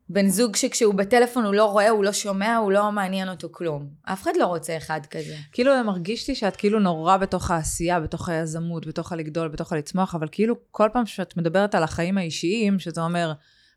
[0.09, 3.89] בן זוג שכשהוא בטלפון הוא לא רואה, הוא לא שומע, הוא לא מעניין אותו כלום.
[4.03, 5.37] אף אחד לא רוצה אחד כזה.
[5.53, 10.29] כאילו מרגיש לי שאת כאילו נורא בתוך העשייה, בתוך היזמות, בתוך הלגדול, בתוך הלצמוח, אבל
[10.33, 13.33] כאילו כל פעם שאת מדברת על החיים האישיים, שזה אומר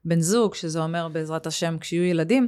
[0.05, 2.47] בן זוג, שזה אומר בעזרת השם כשיהיו ילדים,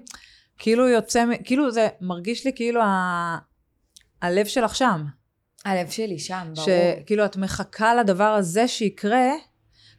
[0.58, 3.38] כאילו יוצא, כאילו זה מרגיש לי כאילו ה...
[4.22, 5.06] הלב שלך שם.
[5.66, 6.68] הלב שלי שם, ברור.
[6.68, 9.30] שכאילו את מחכה לדבר הזה שיקרה,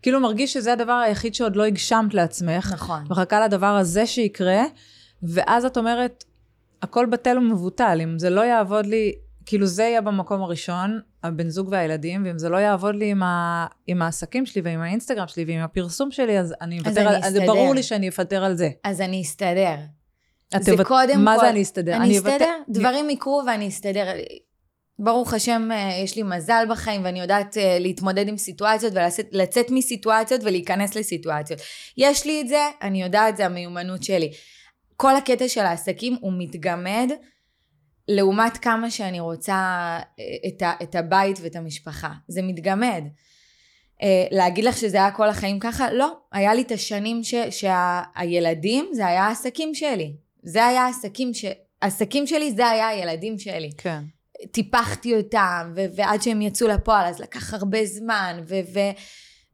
[0.02, 2.72] כאילו מרגיש שזה הדבר היחיד שעוד לא הגשמת לעצמך.
[2.72, 3.04] נכון.
[3.10, 4.62] מחכה לדבר הזה שיקרה,
[5.22, 6.24] ואז את אומרת,
[6.82, 9.12] הכל בטל ומבוטל, אם זה לא יעבוד לי,
[9.46, 13.66] כאילו זה יהיה במקום הראשון, הבן זוג והילדים, ואם זה לא יעבוד לי עם, ה,
[13.86, 17.74] עם העסקים שלי ועם האינסטגרם שלי ועם הפרסום שלי, אז אני אוותר על, זה ברור
[17.74, 18.70] לי שאני אוותר על זה.
[18.84, 19.74] אז אני אסתדר.
[20.54, 20.87] זה תבט...
[20.87, 21.37] קודם מה כל...
[21.37, 21.96] מה זה אני אסתדר?
[21.96, 22.68] אני, אני אסתדר, אבט...
[22.68, 24.06] דברים יקרו ואני אסתדר.
[24.98, 28.92] ברוך השם, אה, יש לי מזל בחיים ואני יודעת אה, להתמודד עם סיטואציות
[29.32, 31.61] ולצאת מסיטואציות ולהיכנס לסיטואציות.
[31.96, 34.32] יש לי את זה, אני יודעת, זה המיומנות שלי.
[34.96, 37.11] כל הקטע של העסקים הוא מתגמד
[38.08, 39.54] לעומת כמה שאני רוצה
[40.18, 42.11] אה, את, ה, את הבית ואת המשפחה.
[42.28, 43.04] זה מתגמד.
[44.30, 45.92] להגיד לך שזה היה כל החיים ככה?
[45.92, 46.12] לא.
[46.32, 50.16] היה לי את השנים ש, שהילדים, זה היה העסקים שלי.
[50.42, 51.44] זה היה העסקים ש...
[51.83, 53.70] העסקים שלי, זה היה הילדים שלי.
[53.79, 54.03] כן.
[54.51, 58.98] טיפחתי אותם, ו- ועד שהם יצאו לפועל, אז לקח הרבה זמן, ו- ו-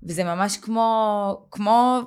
[0.02, 2.00] וזה ממש כמו, כמו,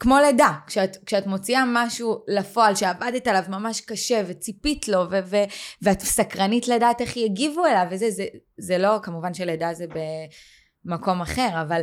[0.00, 0.52] כמו לידה.
[0.66, 5.44] כשאת, כשאת מוציאה משהו לפועל שעבדת עליו ממש קשה, וציפית לו, ו- ו-
[5.82, 8.26] ואת סקרנית לדעת איך יגיבו אליו, וזה, זה,
[8.58, 9.84] זה לא, כמובן שלידה זה
[10.84, 11.80] במקום אחר, אבל,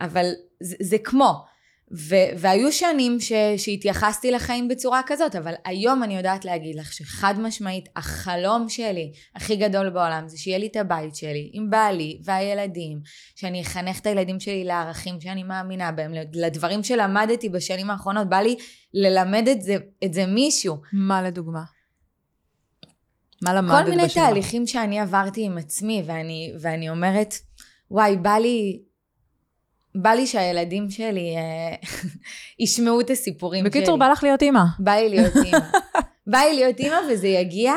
[0.00, 0.30] אבל
[0.62, 1.51] זה, זה כמו.
[1.94, 7.34] ו- והיו שנים ש- שהתייחסתי לחיים בצורה כזאת, אבל היום אני יודעת להגיד לך שחד
[7.38, 13.00] משמעית החלום שלי הכי גדול בעולם זה שיהיה לי את הבית שלי עם בעלי והילדים,
[13.36, 18.56] שאני אחנך את הילדים שלי לערכים שאני מאמינה בהם, לדברים שלמדתי בשנים האחרונות, בא לי
[18.94, 20.76] ללמד את זה, את זה מישהו.
[20.92, 21.62] מה לדוגמה?
[23.42, 23.84] מה למדת בשנים?
[23.84, 27.34] כל מיני תהליכים שאני עברתי עם עצמי, ואני, ואני אומרת,
[27.90, 28.82] וואי, בא לי
[29.94, 31.76] בא לי שהילדים שלי אה,
[32.64, 33.98] ישמעו את הסיפורים בקיצור, שלי.
[33.98, 34.62] בא לך להיות אימא.
[34.78, 35.58] בא לי להיות אימא.
[36.32, 37.72] בא לי להיות אימא וזה יגיע,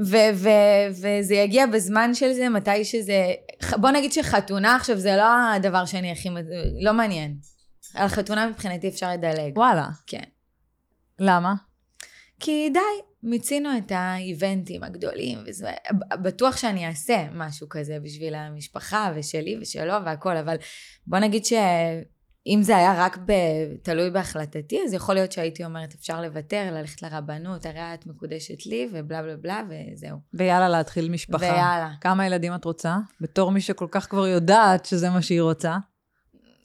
[0.00, 3.32] ו- ו- וזה יגיע בזמן של זה, מתי שזה...
[3.76, 6.28] בוא נגיד שחתונה עכשיו זה לא הדבר שאני הכי...
[6.80, 7.36] לא מעניין.
[7.94, 9.58] על חתונה מבחינתי אפשר לדלג.
[9.58, 9.88] וואלה.
[10.06, 10.22] כן.
[11.18, 11.54] למה?
[12.40, 12.80] כי די,
[13.26, 15.70] מיצינו את האיבנטים הגדולים, וזה,
[16.22, 20.56] בטוח שאני אעשה משהו כזה בשביל המשפחה ושלי ושלו והכל, אבל
[21.06, 23.32] בוא נגיד שאם זה היה רק ב,
[23.82, 28.88] תלוי בהחלטתי, אז יכול להיות שהייתי אומרת, אפשר לוותר, ללכת לרבנות, הרי את מקודשת לי,
[28.92, 29.62] ובלה בלה בלה,
[29.92, 30.18] וזהו.
[30.34, 31.38] ויאללה, להתחיל משפחה.
[31.44, 31.90] ויאללה.
[32.00, 32.96] כמה ילדים את רוצה?
[33.20, 35.76] בתור מי שכל כך כבר יודעת שזה מה שהיא רוצה.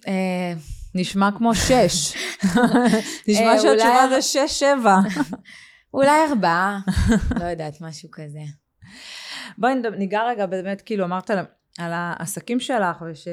[0.07, 0.53] אה,
[0.95, 2.13] נשמע כמו שש.
[3.27, 4.97] נשמע אה, שהתשובה אולי- זה שש, שבע.
[5.93, 6.79] אולי ארבעה,
[7.39, 8.39] לא יודעת, משהו כזה.
[9.57, 11.37] בואי ניגע רגע באמת, כאילו אמרת על,
[11.77, 13.27] על העסקים שלך וש,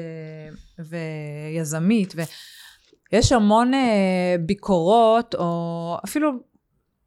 [0.79, 2.13] ויזמית,
[3.11, 6.31] ויש המון אה, ביקורות, או אפילו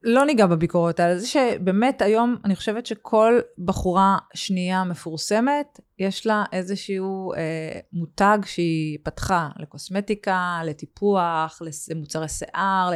[0.02, 6.44] לא ניגע בביקורות האלה, זה שבאמת היום אני חושבת שכל בחורה שנייה מפורסמת, יש לה
[6.52, 12.90] איזשהו אה, מותג שהיא פתחה לקוסמטיקה, לטיפוח, למוצרי שיער.
[12.90, 12.94] ל...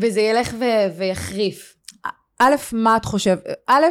[0.00, 1.76] וזה ילך ו- ויחריף.
[2.38, 3.44] א', מה את חושבת?
[3.66, 3.84] א',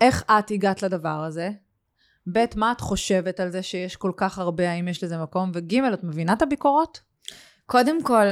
[0.00, 1.50] איך את הגעת לדבר הזה?
[2.32, 5.50] ב', מה את חושבת על זה שיש כל כך הרבה, האם יש לזה מקום?
[5.54, 7.00] וג', את מבינה את הביקורות?
[7.66, 8.26] קודם כל,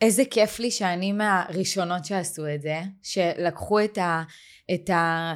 [0.00, 4.22] איזה כיף לי שאני מהראשונות שעשו את זה, שלקחו את ה...
[4.74, 5.34] את ה...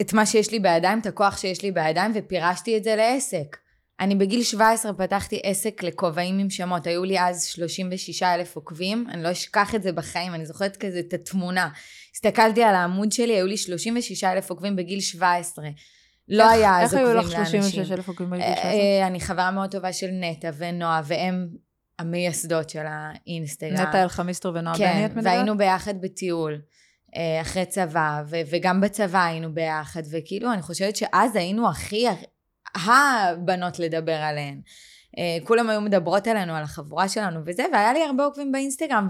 [0.00, 3.56] את מה שיש לי בידיים, את הכוח שיש לי בידיים, ופירשתי את זה לעסק.
[4.00, 9.22] אני בגיל 17 פתחתי עסק לכובעים עם שמות, היו לי אז 36 אלף עוקבים, אני
[9.22, 11.68] לא אשכח את זה בחיים, אני זוכרת כזה את התמונה.
[12.14, 15.64] הסתכלתי על העמוד שלי, היו לי 36 אלף עוקבים בגיל 17.
[16.28, 17.62] לא איך- היה אז איך היו עוקבים לך לאנשים.
[17.62, 18.72] 36 אלף עוקבים בגיל אה, 17?
[18.72, 21.48] אה, אני חברה מאוד טובה של נטע ונועה, והם
[21.98, 23.72] המייסדות של האינסטגרם.
[23.88, 25.24] נטע אלחמיסטר ונועה בני, כן, את מדברת?
[25.24, 26.60] והיינו ביחד בטיול,
[27.16, 32.06] אה, אחרי צבא, ו- וגם בצבא היינו ביחד, וכאילו, אני חושבת שאז היינו הכי
[32.74, 34.60] הבנות לדבר עליהן.
[35.18, 39.08] אה, כולם היו מדברות עלינו, על החבורה שלנו וזה, והיה לי הרבה עוקבים באינסטגרם,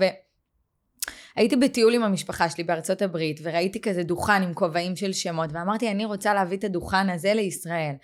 [1.37, 5.91] והייתי בטיול עם המשפחה שלי בארצות הברית, וראיתי כזה דוכן עם כובעים של שמות, ואמרתי,
[5.91, 7.95] אני רוצה להביא את הדוכן הזה לישראל.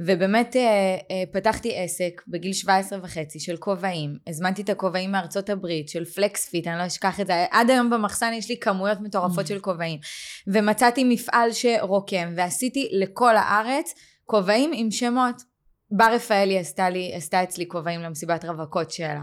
[0.00, 0.62] ובאמת אה,
[1.10, 6.66] אה, פתחתי עסק בגיל 17 וחצי של כובעים, הזמנתי את הכובעים מארצות הברית של Flexfit,
[6.66, 9.98] אני לא אשכח את זה, עד היום במחסן יש לי כמויות מטורפות של כובעים,
[10.46, 13.94] ומצאתי מפעל שרוקם, ועשיתי לכל הארץ
[14.26, 15.42] כובעים עם שמות.
[15.90, 19.22] בר רפאלי עשתה לי, עשתה אצלי כובעים למסיבת רווקות שלה.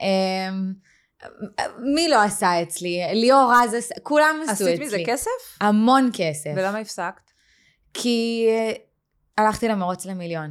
[0.00, 0.72] אמ,
[1.94, 3.00] מי לא עשה אצלי?
[3.12, 4.72] ליאור רז, עשה- כולם עשו אצלי.
[4.72, 5.30] עשית מזה כסף?
[5.60, 6.50] המון כסף.
[6.56, 7.30] ולמה הפסקת?
[7.94, 8.72] כי אה,
[9.38, 10.50] הלכתי למרוץ למיליון.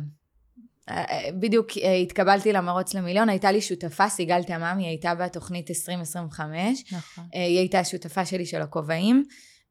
[0.89, 1.67] אה, אה, בדיוק
[2.03, 7.23] התקבלתי למרוץ למיליון, הייתה לי שותפה, סיגל תמם, היא הייתה בתוכנית 2025, נכון.
[7.33, 9.23] היא הייתה השותפה שלי של הכובעים.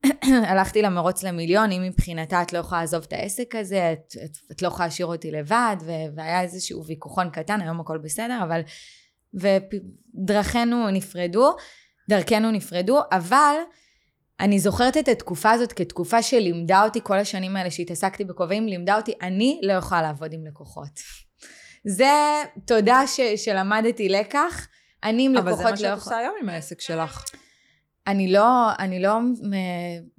[0.51, 4.63] הלכתי למרוץ למיליון, אם מבחינתה את לא יכולה לעזוב את העסק הזה, את, את, את
[4.63, 8.61] לא יכולה להשאיר אותי לבד, ו, והיה איזשהו ויכוחון קטן, היום הכל בסדר, אבל...
[9.35, 11.57] ודרכינו נפרדו,
[12.09, 13.55] דרכנו נפרדו, אבל
[14.41, 19.13] אני זוכרת את התקופה הזאת כתקופה שלימדה אותי, כל השנים האלה שהתעסקתי בכובעים, לימדה אותי,
[19.23, 21.01] אני לא יכולה לעבוד עם לקוחות.
[21.85, 24.69] זה תודה ש, שלמדתי לקח,
[25.05, 25.97] אני עם אבל לקוחות זה לא מה יכולה...
[25.97, 27.25] שאת עושה היום עם העסק שלך.
[28.09, 29.19] אני לא, אני לא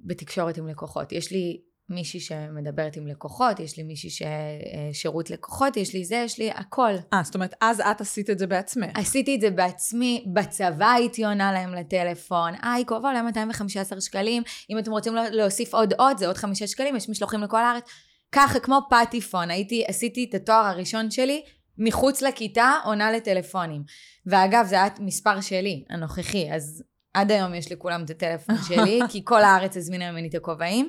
[0.00, 1.12] בתקשורת עם לקוחות.
[1.12, 6.38] יש לי מישהי שמדברת עם לקוחות, יש לי מישהי ששירות לקוחות, יש לי זה, יש
[6.38, 6.92] לי הכל.
[7.12, 8.90] אה, זאת אומרת, אז את עשית את זה בעצמך.
[8.94, 14.78] עשיתי את זה בעצמי, בצבא הייתי עונה להם לטלפון, היי, כובע עולה 215 שקלים, אם
[14.78, 17.84] אתם רוצים לה- להוסיף עוד עוד, זה עוד 5 שקלים, יש משלוחים לכל הארץ.
[18.32, 21.42] ככה, כמו פטיפון, הייתי, עשיתי את התואר הראשון שלי,
[21.78, 23.82] מחוץ לכיתה, עונה לטלפונים.
[24.26, 26.82] ואגב, זה היה מספר שלי, הנוכחי, אז
[27.14, 30.88] עד היום יש לכולם את הטלפון שלי, כי כל הארץ הזמינה ממני את הכובעים,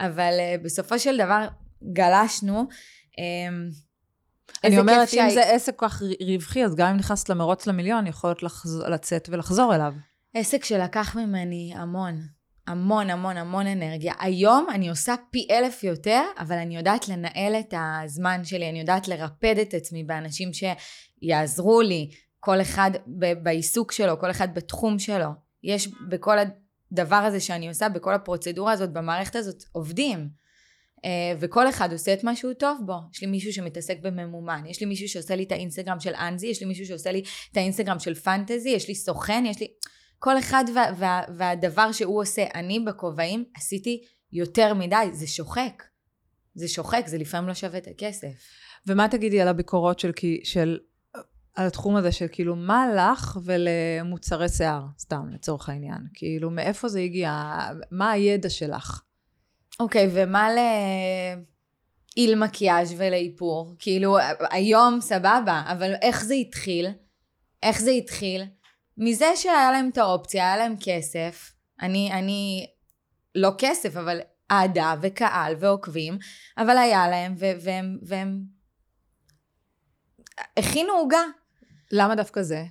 [0.00, 1.46] אבל uh, בסופו של דבר
[1.92, 2.68] גלשנו.
[3.10, 3.14] Um,
[4.64, 5.34] אני אומרת שהי...
[5.34, 8.84] זה עסק כל כך רווחי, אז גם אם נכנסת למרוץ למיליון, יכולת לחז...
[8.88, 9.94] לצאת ולחזור אליו.
[10.34, 12.20] עסק שלקח ממני המון,
[12.66, 14.14] המון המון המון אנרגיה.
[14.18, 19.08] היום אני עושה פי אלף יותר, אבל אני יודעת לנהל את הזמן שלי, אני יודעת
[19.08, 25.49] לרפד את עצמי באנשים שיעזרו לי, כל אחד ב- בעיסוק שלו, כל אחד בתחום שלו.
[25.64, 30.28] יש בכל הדבר הזה שאני עושה, בכל הפרוצדורה הזאת, במערכת הזאת, עובדים.
[31.04, 32.94] אה, וכל אחד עושה את מה שהוא טוב בו.
[33.12, 36.60] יש לי מישהו שמתעסק בממומן, יש לי מישהו שעושה לי את האינסטגרם של אנזי, יש
[36.60, 39.66] לי מישהו שעושה לי את האינסטגרם של פנטזי, יש לי סוכן, יש לי...
[40.18, 42.44] כל אחד וה, וה, והדבר שהוא עושה.
[42.54, 45.82] אני בכובעים עשיתי יותר מדי, זה שוחק.
[46.54, 48.28] זה שוחק, זה לפעמים לא שווה את הכסף.
[48.86, 50.12] ומה תגידי על הביקורות של,
[50.44, 50.78] של
[51.54, 55.98] על התחום הזה של כאילו, מה לך ולמוצרי שיער, סתם, לצורך העניין?
[56.14, 57.58] כאילו, מאיפה זה הגיע?
[57.90, 59.02] מה הידע שלך?
[59.80, 60.48] אוקיי, okay, ומה
[62.16, 63.74] לאיל מקיאז' ולאיפור?
[63.78, 64.18] כאילו,
[64.50, 66.86] היום סבבה, אבל איך זה התחיל?
[67.62, 68.44] איך זה התחיל?
[68.98, 71.52] מזה שהיה להם את האופציה, היה להם כסף.
[71.82, 72.66] אני, אני,
[73.34, 76.18] לא כסף, אבל אהדה וקהל ועוקבים,
[76.58, 78.42] אבל היה להם, ו- והם, והם
[80.56, 81.22] הכינו עוגה.
[81.92, 82.64] למה דווקא זה?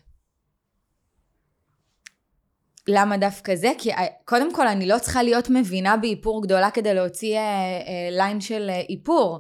[2.88, 3.72] למה דווקא זה?
[3.78, 8.10] כי אה, קודם כל אני לא צריכה להיות מבינה באיפור גדולה כדי להוציא אה, אה,
[8.12, 9.40] ליין של אה, איפור.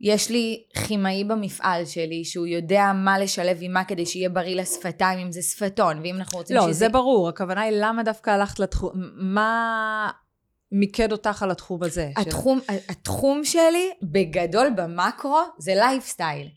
[0.00, 5.18] יש לי כימאי במפעל שלי שהוא יודע מה לשלב עם מה כדי שיהיה בריא לשפתיים,
[5.18, 6.68] אם זה שפתון, ואם אנחנו רוצים לא, שזה...
[6.68, 10.10] לא, זה ברור, הכוונה היא למה דווקא הלכת לתחום, מה
[10.72, 12.10] מיקד אותך על התחום הזה?
[12.16, 12.76] התחום, של...
[12.88, 16.48] התחום שלי, בגדול, במקרו, זה לייפסטייל.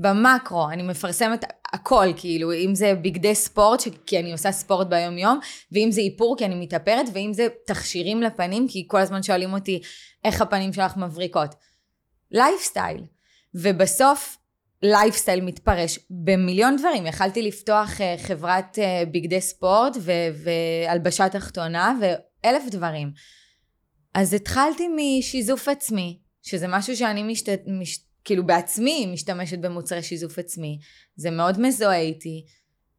[0.00, 5.38] במקרו, אני מפרסמת הכל, כאילו, אם זה בגדי ספורט, כי אני עושה ספורט ביום יום,
[5.72, 9.80] ואם זה איפור כי אני מתאפרת, ואם זה תכשירים לפנים, כי כל הזמן שואלים אותי
[10.24, 11.54] איך הפנים שלך מבריקות.
[12.30, 13.04] לייפסטייל.
[13.54, 14.38] ובסוף,
[14.82, 17.06] לייפסטייל מתפרש במיליון דברים.
[17.06, 23.12] יכלתי לפתוח אה, חברת אה, בגדי ספורט ו- והלבשה תחתונה ואלף דברים.
[24.14, 27.48] אז התחלתי משיזוף עצמי, שזה משהו שאני משת...
[27.66, 28.07] מש...
[28.28, 30.78] כאילו בעצמי משתמשת במוצרי שיזוף עצמי.
[31.16, 32.44] זה מאוד מזוהה איתי.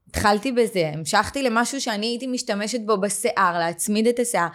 [0.08, 4.48] התחלתי בזה, המשכתי למשהו שאני הייתי משתמשת בו בשיער, להצמיד את השיער.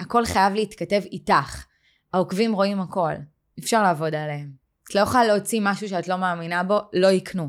[0.00, 1.64] הכל חייב להתכתב איתך.
[2.12, 3.12] העוקבים רואים הכל.
[3.58, 4.50] אפשר לעבוד עליהם.
[4.88, 7.48] את לא יכולה להוציא משהו שאת לא מאמינה בו, לא יקנו.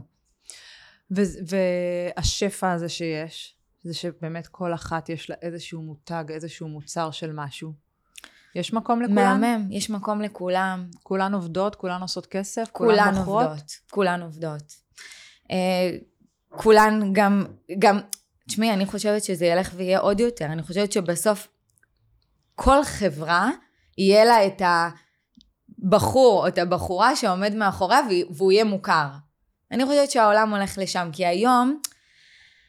[1.12, 7.74] והשפע הזה שיש, זה שבאמת כל אחת יש לה איזשהו מותג, איזשהו מוצר של משהו.
[8.56, 9.42] יש מקום לכולם?
[9.42, 10.88] מהמם, יש מקום לכולם.
[11.04, 13.48] כולן עובדות, כולן עושות כסף, כולן, כולן מוכרות?
[13.48, 14.74] עובדות, כולן עובדות.
[15.52, 15.98] אה,
[16.50, 17.46] כולן גם,
[17.80, 18.00] גם,
[18.48, 20.46] תשמעי, אני חושבת שזה ילך ויהיה עוד יותר.
[20.46, 21.48] אני חושבת שבסוף
[22.56, 23.52] כל חברה,
[23.98, 24.90] יהיה לה את ה...
[25.90, 29.08] בחור או את הבחורה שעומד מאחוריה והוא יהיה מוכר.
[29.72, 31.82] אני חושבת שהעולם הולך לשם, כי היום,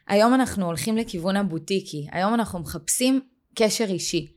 [0.08, 3.20] היום אנחנו הולכים לכיוון הבוטיקי, היום אנחנו מחפשים
[3.54, 4.32] קשר אישי.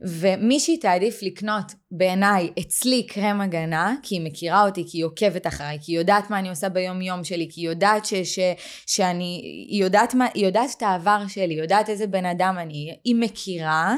[0.00, 5.46] ומי שהיא תעדיף לקנות בעיניי אצלי קרם הגנה, כי היא מכירה אותי, כי היא עוקבת
[5.46, 8.38] אחריי, כי היא יודעת מה אני עושה ביום יום שלי, כי היא יודעת ש, ש,
[8.86, 12.96] שאני, היא יודעת, מה, היא יודעת את העבר שלי, היא יודעת איזה בן אדם אני,
[13.04, 13.94] היא מכירה,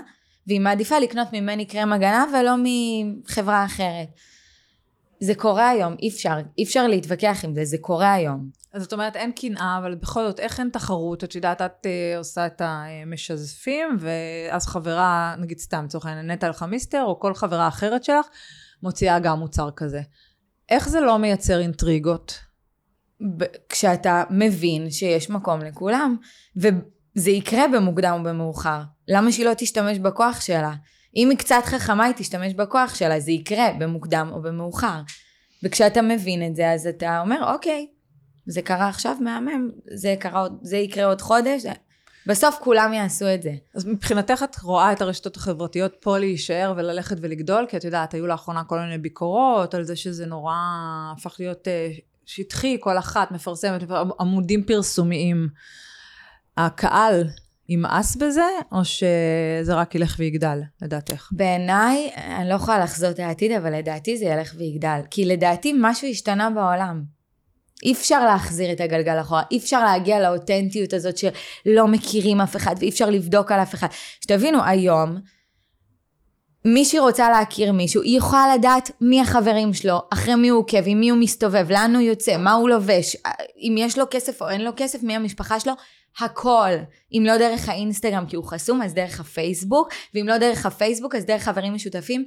[0.46, 4.08] והיא מעדיפה לקנות ממני קרם הגנה ולא מחברה אחרת.
[5.20, 8.50] זה קורה היום, אי אפשר, אי אפשר להתווכח עם זה, זה קורה היום.
[8.72, 11.24] אז זאת אומרת, אין קנאה, אבל בכל זאת, איך אין תחרות?
[11.24, 17.02] את יודעת, את uh, עושה את המשזפים, ואז חברה, נגיד סתם, לצורך העניין, נטע אלחמיסטר,
[17.02, 18.26] או כל חברה אחרת שלך,
[18.82, 20.00] מוציאה גם מוצר כזה.
[20.68, 22.38] איך זה לא מייצר אינטריגות?
[23.68, 26.16] כשאתה מבין שיש מקום לכולם,
[26.56, 28.80] וזה יקרה במוקדם או במאוחר.
[29.08, 30.72] למה שהיא לא תשתמש בכוח שלה?
[31.16, 35.00] אם היא קצת חכמה, היא תשתמש בכוח שלה, זה יקרה במוקדם או במאוחר.
[35.62, 37.86] וכשאתה מבין את זה, אז אתה אומר, אוקיי,
[38.46, 41.62] זה קרה עכשיו, מהמם, זה, קרה, זה יקרה עוד חודש,
[42.26, 43.52] בסוף כולם יעשו את זה.
[43.74, 47.66] אז מבחינתך את רואה את הרשתות החברתיות פה להישאר וללכת ולגדול?
[47.68, 50.54] כי את יודעת, היו לאחרונה כל מיני ביקורות על זה שזה נורא
[51.12, 51.90] הפך להיות אה,
[52.26, 53.82] שטחי, כל אחת מפרסמת
[54.20, 55.48] עמודים פרסומיים.
[56.56, 57.24] הקהל
[57.68, 61.28] ימאס בזה, או שזה רק ילך ויגדל, לדעתך?
[61.32, 65.00] בעיניי, אני לא יכולה לחזות את העתיד, אבל לדעתי זה ילך ויגדל.
[65.10, 67.16] כי לדעתי משהו השתנה בעולם.
[67.82, 72.74] אי אפשר להחזיר את הגלגל אחורה, אי אפשר להגיע לאותנטיות הזאת שלא מכירים אף אחד
[72.78, 73.88] ואי אפשר לבדוק על אף אחד.
[74.20, 75.16] שתבינו, היום,
[76.64, 81.00] מי שרוצה להכיר מישהו, היא יכולה לדעת מי החברים שלו, אחרי מי הוא עוקב, עם
[81.00, 83.16] מי הוא מסתובב, לאן הוא יוצא, מה הוא לובש,
[83.56, 85.72] אם יש לו כסף או אין לו כסף, מי המשפחה שלו,
[86.20, 86.70] הכל.
[87.12, 91.24] אם לא דרך האינסטגרם כי הוא חסום, אז דרך הפייסבוק, ואם לא דרך הפייסבוק, אז
[91.24, 92.24] דרך חברים משותפים.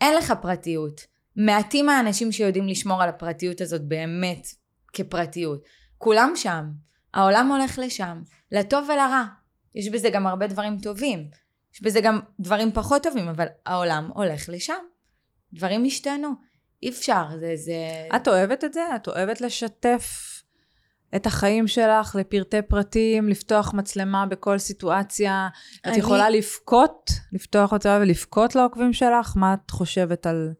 [0.00, 1.00] אין לך פרטיות.
[1.36, 4.46] מעטים האנשים שיודעים לשמור על הפרטיות הזאת באמת
[4.92, 5.64] כפרטיות.
[5.98, 6.64] כולם שם.
[7.14, 9.24] העולם הולך לשם, לטוב ולרע.
[9.74, 11.30] יש בזה גם הרבה דברים טובים.
[11.74, 14.82] יש בזה גם דברים פחות טובים, אבל העולם הולך לשם.
[15.52, 16.28] דברים השתנו.
[16.82, 17.52] אי אפשר, זה...
[17.56, 17.74] זה...
[18.16, 18.82] את אוהבת את זה?
[18.96, 20.29] את אוהבת לשתף
[21.16, 25.48] את החיים שלך לפרטי פרטים, לפתוח מצלמה בכל סיטואציה?
[25.84, 25.92] אני...
[25.92, 29.32] את יכולה לבכות, לפתוח אותה ולבכות לעוקבים שלך?
[29.36, 30.52] מה את חושבת על,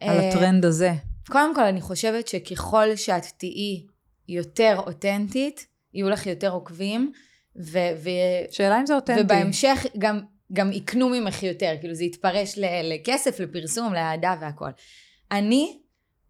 [0.00, 0.92] על אה, הטרנד הזה?
[1.28, 3.86] קודם כל, אני חושבת שככל שאת תהיי
[4.28, 7.12] יותר אותנטית, יהיו לך יותר עוקבים,
[7.56, 7.78] ו...
[8.02, 8.10] ו...
[8.50, 9.20] שאלה אם זה אותנטי.
[9.20, 10.20] ובהמשך גם,
[10.52, 14.70] גם יקנו ממך יותר, כאילו זה יתפרש לכסף, לפרסום, לאהדה והכל.
[15.30, 15.78] אני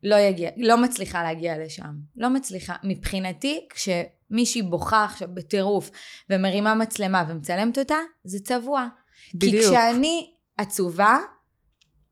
[0.03, 1.95] לא, יגיע, לא מצליחה להגיע לשם.
[2.17, 2.75] לא מצליחה.
[2.85, 5.91] מבחינתי, כשמישהי בוכה עכשיו בטירוף
[6.31, 8.87] ומרימה מצלמה ומצלמת אותה, זה צבוע.
[9.35, 9.65] בדיוק.
[9.65, 11.19] כי כשאני עצובה,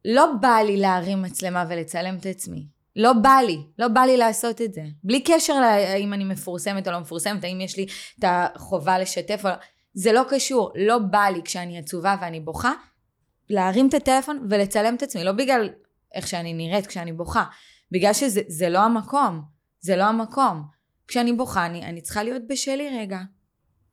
[0.05, 2.67] לא בא לי להרים מצלמה ולצלם את עצמי.
[2.97, 4.83] לא בא לי, לא בא לי לעשות את זה.
[5.05, 7.87] בלי קשר לאם אני מפורסמת או לא מפורסמת, האם יש לי
[8.19, 9.55] את החובה לשתף או לא.
[9.95, 12.73] זה לא קשור, לא בא לי כשאני עצובה ואני בוכה,
[13.51, 15.25] להרים את הטלפון ולצלם את עצמי.
[15.25, 15.69] לא בגלל
[16.15, 17.45] איך שאני נראית כשאני בוכה,
[17.91, 19.43] בגלל שזה לא המקום.
[19.81, 20.63] זה לא המקום.
[21.09, 23.21] כשאני בוכה, אני, אני צריכה להיות בשלי רגע,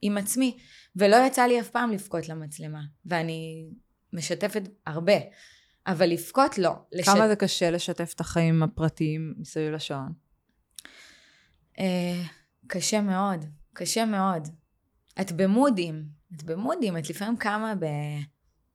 [0.01, 0.57] עם עצמי.
[0.95, 3.69] ולא יצא לי אף פעם לבכות למצלמה, ואני
[4.13, 5.13] משתפת הרבה.
[5.87, 6.71] אבל לבכות לא.
[6.91, 7.11] לשת...
[7.11, 10.13] כמה זה קשה לשתף את החיים הפרטיים מסביב לשעון?
[11.79, 12.23] אה,
[12.67, 14.47] קשה מאוד, קשה מאוד.
[15.21, 16.05] את במודים,
[16.35, 17.73] את במודים, את לפעמים קמה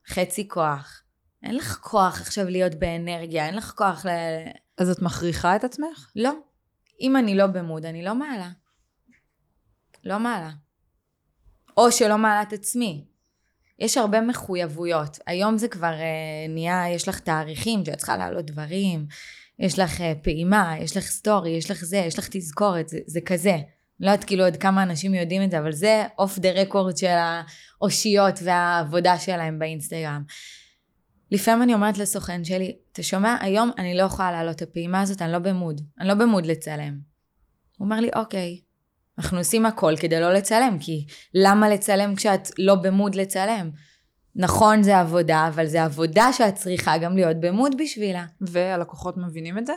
[0.09, 1.03] בחצי כוח.
[1.47, 4.09] אין לך כוח עכשיו להיות באנרגיה, אין לך כוח ל...
[4.79, 6.11] אז את מכריחה את עצמך?
[6.17, 6.33] לא.
[7.01, 8.51] אם אני לא במוד, אני לא מעלה.
[10.05, 10.51] לא מעלה.
[11.77, 13.05] או שלא מעלה את עצמי.
[13.79, 15.19] יש הרבה מחויבויות.
[15.27, 19.07] היום זה כבר uh, נהיה, יש לך תאריכים שאת צריכה להעלות דברים,
[19.59, 23.21] יש לך uh, פעימה, יש לך סטורי, יש לך זה, יש לך תזכורת, זה, זה
[23.21, 23.57] כזה.
[24.01, 27.17] לא יודעת כאילו עוד כמה אנשים יודעים את זה, אבל זה אוף דה רקורד של
[27.81, 30.23] האושיות והעבודה שלהם באינסטגרם.
[31.31, 35.23] לפעמים אני אומרת לסוכן שלי, אתה שומע, היום אני לא יכולה לעלות את הפעימה הזאת,
[35.23, 35.81] אני לא במוד.
[36.01, 36.99] אני לא במוד לצלם.
[37.79, 38.61] הוא אומר לי, אוקיי,
[39.19, 43.71] אנחנו עושים הכל כדי לא לצלם, כי למה לצלם כשאת לא במוד לצלם?
[44.37, 48.25] נכון, זה עבודה, אבל זה עבודה שאת צריכה גם להיות במוד בשבילה.
[48.41, 49.73] והלקוחות מבינים את זה?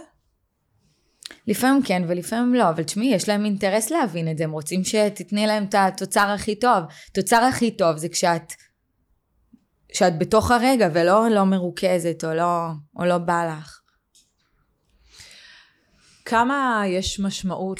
[1.47, 5.47] לפעמים כן ולפעמים לא, אבל תשמעי, יש להם אינטרס להבין את זה, הם רוצים שתתני
[5.47, 6.84] להם את התוצר הכי טוב.
[7.12, 8.54] תוצר הכי טוב זה כשאת
[9.93, 12.67] שאת בתוך הרגע ולא לא מרוכזת או לא,
[12.99, 13.79] או לא בא לך.
[16.25, 17.79] כמה יש משמעות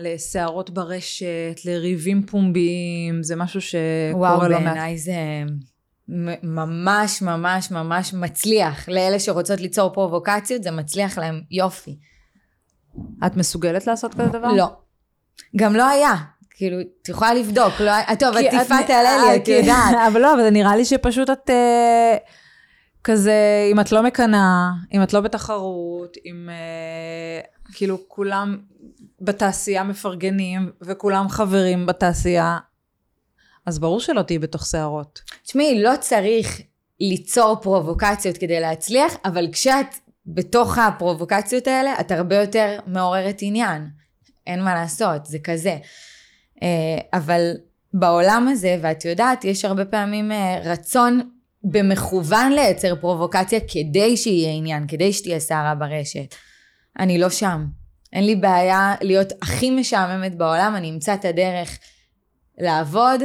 [0.00, 4.62] לסערות ברשת, לריבים פומביים, זה משהו שקורה לא מעט.
[4.62, 5.14] וואו, בעיניי זה
[6.42, 8.88] ממש ממש ממש מצליח.
[8.88, 11.98] לאלה שרוצות ליצור פרובוקציות, זה מצליח להם יופי.
[13.26, 14.52] את מסוגלת לעשות כזה דבר?
[14.52, 14.66] לא.
[15.56, 16.14] גם לא היה.
[16.58, 19.94] כאילו, את יכולה לבדוק, לא, טוב, עטיפה תעלה לי, את יודעת.
[20.12, 22.16] אבל לא, אבל זה נראה לי שפשוט את אה,
[23.04, 27.40] כזה, אם את לא מקנאה, אם את לא בתחרות, אם אה,
[27.72, 28.58] כאילו כולם
[29.20, 32.58] בתעשייה מפרגנים, וכולם חברים בתעשייה,
[33.66, 35.20] אז ברור שלא תהיי בתוך שערות.
[35.42, 36.60] תשמעי, לא צריך
[37.00, 39.94] ליצור פרובוקציות כדי להצליח, אבל כשאת
[40.26, 43.88] בתוך הפרובוקציות האלה, את הרבה יותר מעוררת עניין.
[44.46, 45.76] אין מה לעשות, זה כזה.
[46.62, 47.52] אה, אבל
[47.94, 51.30] בעולם הזה, ואת יודעת, יש הרבה פעמים אה, רצון
[51.64, 56.34] במכוון לייצר פרובוקציה כדי שיהיה עניין, כדי שתהיה סערה ברשת.
[56.98, 57.66] אני לא שם.
[58.12, 61.78] אין לי בעיה להיות הכי משעממת בעולם, אני אמצא את הדרך
[62.58, 63.22] לעבוד,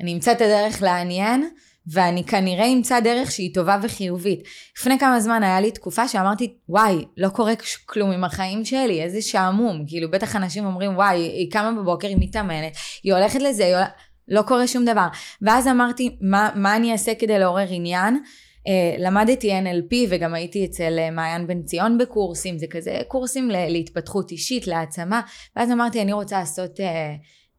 [0.00, 1.50] אני אמצא את הדרך לעניין,
[1.92, 4.40] ואני כנראה אמצא דרך שהיא טובה וחיובית.
[4.78, 7.52] לפני כמה זמן היה לי תקופה שאמרתי, וואי, לא קורה
[7.86, 9.84] כלום עם החיים שלי, איזה שעמום.
[9.88, 13.92] כאילו, בטח אנשים אומרים, וואי, היא קמה בבוקר, היא מתאמנת, היא הולכת לזה, היא הולכת...
[14.28, 15.06] לא קורה שום דבר.
[15.42, 18.14] ואז אמרתי, מה, מה אני אעשה כדי לעורר עניין?
[18.16, 24.30] Uh, למדתי NLP וגם הייתי אצל uh, מעיין בן ציון בקורסים, זה כזה קורסים להתפתחות
[24.30, 25.20] אישית, להעצמה,
[25.56, 26.82] ואז אמרתי, אני רוצה לעשות uh,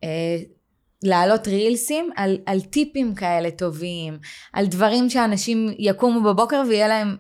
[0.04, 0.08] uh,
[1.04, 4.20] להעלות רילסים על, על טיפים כאלה טובים,
[4.54, 7.18] על דברים שאנשים יקומו בבוקר ויהיה להם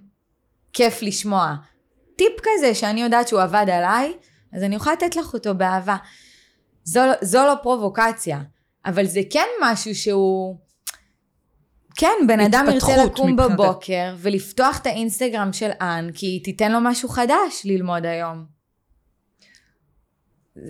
[0.73, 1.55] כיף לשמוע.
[2.15, 4.13] טיפ כזה שאני יודעת שהוא עבד עליי,
[4.53, 5.95] אז אני יכולה לתת לך אותו באהבה.
[6.83, 8.41] זו, זו לא פרובוקציה,
[8.85, 10.57] אבל זה כן משהו שהוא...
[11.95, 13.53] כן, בן אדם ירצה לקום מבחינתי.
[13.53, 18.45] בבוקר ולפתוח את האינסטגרם של אן, כי היא תיתן לו משהו חדש ללמוד היום.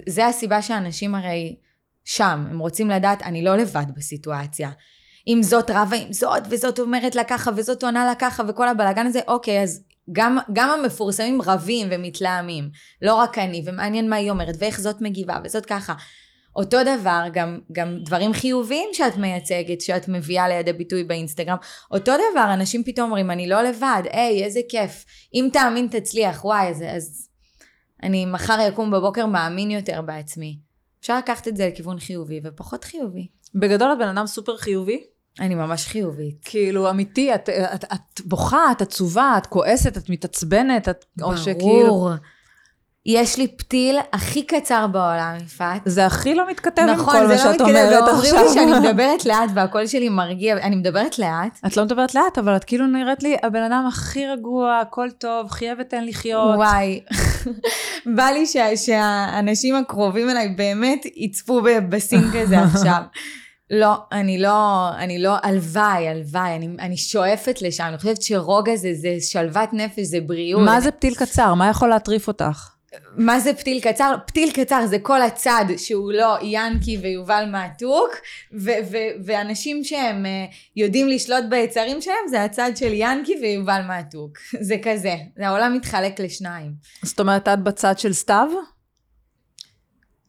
[0.10, 1.56] זה הסיבה שאנשים הרי
[2.08, 4.70] שם, הם רוצים לדעת, אני לא לבד בסיטואציה.
[5.28, 9.06] אם זאת רבה עם זאת, וזאת אומרת לה ככה, וזאת עונה לה ככה, וכל הבלאגן
[9.06, 12.70] הזה, אוקיי, אז גם, גם המפורסמים רבים ומתלהמים.
[13.02, 15.94] לא רק אני, ומעניין מה היא אומרת, ואיך זאת מגיבה, וזאת ככה.
[16.56, 21.58] אותו דבר, גם, גם דברים חיוביים שאת מייצגת, שאת מביאה לידי ביטוי באינסטגרם.
[21.92, 25.06] אותו דבר, אנשים פתאום אומרים, אני לא לבד, היי, איזה כיף.
[25.34, 27.30] אם תאמין, תצליח, וואי, אז, אז
[28.04, 30.67] אני מחר יקום בבוקר מאמין יותר בעצמי.
[31.08, 33.28] אפשר לקחת את זה לכיוון חיובי ופחות חיובי.
[33.56, 35.04] בגדול את בן אדם סופר חיובי?
[35.40, 36.38] אני ממש חיובית.
[36.46, 41.06] כאילו, אמיתי, את, את, את, את בוכה, את עצובה, את כועסת, את מתעצבנת, את...
[41.18, 41.32] ברור.
[41.32, 42.10] או שכאילו...
[43.08, 45.82] יש לי פתיל הכי קצר בעולם, יפעת.
[45.86, 48.14] זה הכי לא מתכתב נכון, עם כל מה לא שאת אומרת עכשיו.
[48.14, 51.60] נכון, זה לא מתכתב, אומרים לי שאני מדברת לאט והקול שלי מרגיע, אני מדברת לאט.
[51.66, 55.50] את לא מדברת לאט, אבל את כאילו נראית לי הבן אדם הכי רגוע, הכל טוב,
[55.50, 56.56] חיה ותן לחיות.
[56.56, 57.02] וואי,
[58.16, 58.46] בא לי
[58.76, 63.02] שהאנשים הקרובים אליי באמת יצפו בסינק הזה עכשיו.
[63.70, 68.90] לא, אני לא, אני לא, הלוואי, הלוואי, אני, אני שואפת לשם, אני חושבת שרוגע זה,
[68.94, 70.66] זה שלוות נפש, זה בריאות.
[70.66, 71.54] מה זה פתיל קצר?
[71.54, 72.77] מה יכול להטריף אותך?
[73.18, 74.16] מה זה פתיל קצר?
[74.28, 78.10] פתיל קצר זה כל הצד שהוא לא ינקי ויובל מעתוק,
[78.54, 84.38] ו- ו- ואנשים שהם uh, יודעים לשלוט ביצרים שלהם זה הצד של ינקי ויובל מעתוק.
[84.68, 86.72] זה כזה, העולם מתחלק לשניים.
[87.04, 88.48] זאת אומרת, את בצד של סתיו?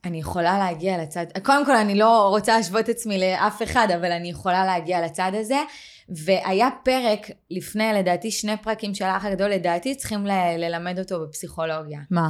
[0.05, 4.31] אני יכולה להגיע לצד, קודם כל אני לא רוצה להשוות עצמי לאף אחד, אבל אני
[4.31, 5.59] יכולה להגיע לצד הזה.
[6.09, 12.01] והיה פרק לפני, לדעתי, שני פרקים של האח הגדול, לדעתי צריכים ל- ללמד אותו בפסיכולוגיה.
[12.11, 12.29] מה?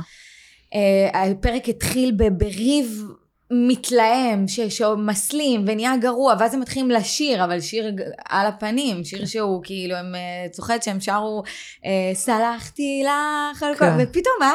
[0.74, 3.02] Uh, הפרק התחיל בריב
[3.50, 7.92] מתלהם, ש- שמסלים ונהיה גרוע, ואז הם מתחילים לשיר, אבל שיר
[8.28, 9.26] על הפנים, שיר כן.
[9.26, 11.42] שהוא כאילו, הם, uh, צוחקת שהם שרו,
[11.76, 13.96] uh, סלחתי לך, כן.
[13.98, 14.52] ופתאום מה?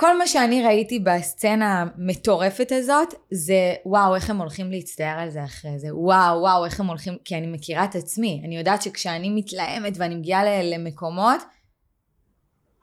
[0.00, 5.44] כל מה שאני ראיתי בסצנה המטורפת הזאת, זה וואו, איך הם הולכים להצטער על זה
[5.44, 5.88] אחרי זה.
[5.92, 8.42] וואו, וואו, איך הם הולכים, כי אני מכירה את עצמי.
[8.44, 11.40] אני יודעת שכשאני מתלהמת ואני מגיעה למקומות,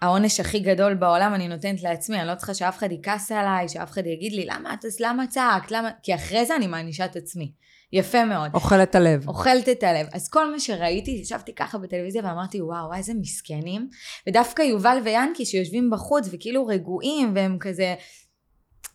[0.01, 3.91] העונש הכי גדול בעולם אני נותנת לעצמי, אני לא צריכה שאף אחד יכעס עליי, שאף
[3.91, 5.89] אחד יגיד לי, למה את, למה צעקת, למה...
[6.03, 7.51] כי אחרי זה אני מענישה את עצמי.
[7.95, 8.51] יפה מאוד.
[8.53, 9.27] אוכלת את הלב.
[9.27, 10.07] אוכלת את הלב.
[10.13, 13.89] אז כל מה שראיתי, ישבתי ככה בטלוויזיה ואמרתי, וואו, איזה מסכנים.
[14.27, 17.95] ודווקא יובל ויאנקי שיושבים בחוץ וכאילו רגועים, והם כזה...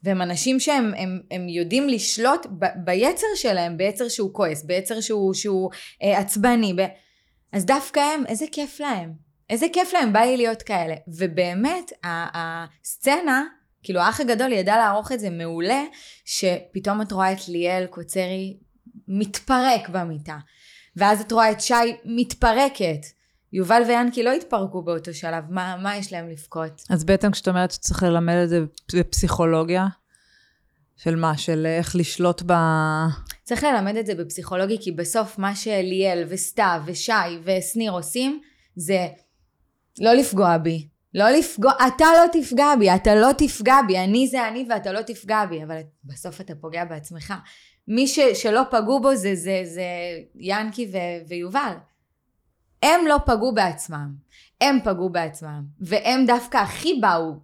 [0.02, 5.34] והם אנשים שהם הם, הם יודעים לשלוט ב, ביצר שלהם, ביצר שהוא כועס, ביצר שהוא,
[5.34, 5.70] שהוא
[6.02, 6.74] אה, עצבני.
[6.74, 6.80] ב...
[7.52, 9.12] אז דווקא הם, איזה כיף להם.
[9.50, 10.94] איזה כיף להם, בא לי להיות כאלה.
[11.08, 13.44] ובאמת, הסצנה,
[13.82, 15.82] כאילו האח הגדול ידע לערוך את זה מעולה,
[16.24, 18.56] שפתאום את רואה את ליאל קוצרי
[19.10, 20.38] מתפרק במיטה.
[20.96, 23.06] ואז את רואה את שי מתפרקת.
[23.52, 26.82] יובל ויאנקי לא התפרקו באותו שלב, מה, מה יש להם לבכות?
[26.90, 28.60] אז בעצם כשאת אומרת שצריך ללמד את זה
[28.94, 29.86] בפסיכולוגיה,
[30.96, 31.36] של מה?
[31.36, 32.52] של איך לשלוט ב...
[33.42, 37.12] צריך ללמד את זה בפסיכולוגיה, כי בסוף מה שליאל וסתיו ושי
[37.44, 38.40] ושניר עושים,
[38.76, 39.08] זה
[40.00, 40.88] לא לפגוע בי.
[41.14, 45.02] לא לפגוע, אתה לא תפגע בי, אתה לא תפגע בי, אני זה אני ואתה לא
[45.02, 47.34] תפגע בי, אבל בסוף אתה פוגע בעצמך.
[47.92, 49.82] מי ש, שלא פגעו בו זה, זה, זה
[50.34, 50.96] ינקי ו,
[51.28, 51.72] ויובל.
[52.82, 54.14] הם לא פגעו בעצמם,
[54.60, 57.34] הם פגעו בעצמם, והם דווקא הכי באו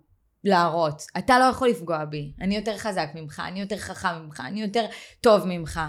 [0.45, 4.63] להראות, אתה לא יכול לפגוע בי, אני יותר חזק ממך, אני יותר חכם ממך, אני
[4.63, 4.87] יותר
[5.21, 5.81] טוב ממך.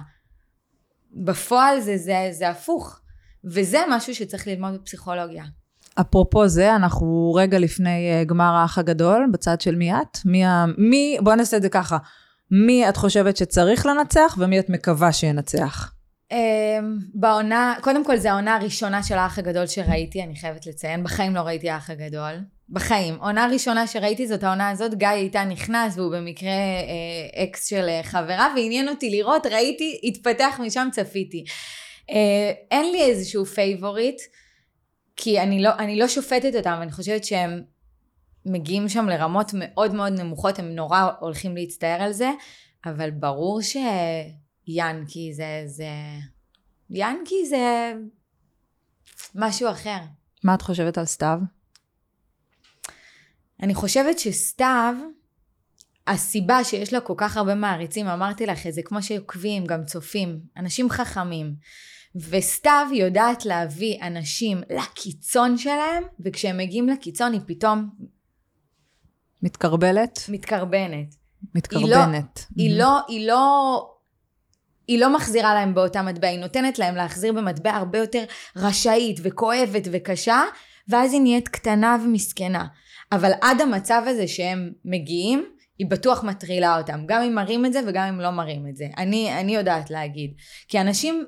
[1.12, 3.00] בפועל זה, זה, זה הפוך,
[3.44, 5.44] וזה משהו שצריך ללמוד בפסיכולוגיה.
[6.02, 10.18] אפרופו זה, אנחנו רגע לפני אה, גמר האח הגדול, בצד של מי את?
[10.26, 10.66] מי, ה...
[10.78, 11.98] מי, בוא נעשה את זה ככה,
[12.52, 15.92] מי את חושבת שצריך לנצח ומי את מקווה שינצח?
[16.32, 21.36] אמ, בעונה, קודם כל זו העונה הראשונה של האח הגדול שראיתי, אני חייבת לציין, בחיים
[21.36, 22.34] לא ראיתי האח הגדול.
[22.70, 23.16] בחיים.
[23.20, 28.04] עונה ראשונה שראיתי זאת העונה הזאת, גיא איתה נכנס והוא במקרה אה, אקס של אה,
[28.04, 31.44] חברה, ועניין אותי לראות, ראיתי, התפתח משם, צפיתי.
[32.10, 34.22] אה, אין לי איזשהו favorite,
[35.16, 37.62] כי אני לא, אני לא שופטת אותם, אני חושבת שהם
[38.48, 42.32] מגיעים שם לרמות מאוד מאוד נמוכות, הם נורא הולכים להצטער על זה,
[42.86, 45.90] אבל ברור שינקי זה, זה...
[46.90, 47.94] ינקי זה
[49.36, 49.98] משהו אחר.
[50.44, 51.40] מה את חושבת על סתיו?
[53.64, 54.96] אני חושבת שסתיו,
[56.08, 60.40] הסיבה שיש לה כל כך הרבה מעריצים, אמרתי לך את זה, כמו שעוקבים, גם צופים,
[60.58, 61.56] אנשים חכמים.
[62.16, 67.90] וסתיו יודעת להביא אנשים לקיצון שלהם, וכשהם מגיעים לקיצון היא פתאום
[69.42, 70.20] מתקרבלת?
[70.30, 71.16] מתקרבנת.
[71.56, 72.46] מתקרבנת.
[72.56, 73.90] היא לא, היא לא, היא לא,
[74.88, 78.24] היא לא מחזירה להם באותה מטבע, היא נותנת להם להחזיר במטבע הרבה יותר
[78.56, 80.44] רשאית וכואבת וקשה,
[80.90, 82.66] ואז היא נהיית קטנה ומסכנה.
[83.12, 85.46] אבל עד המצב הזה שהם מגיעים,
[85.78, 88.88] היא בטוח מטרילה אותם, גם אם מראים את זה וגם אם לא מראים את זה.
[88.98, 90.34] אני, אני יודעת להגיד.
[90.68, 91.26] כי אנשים,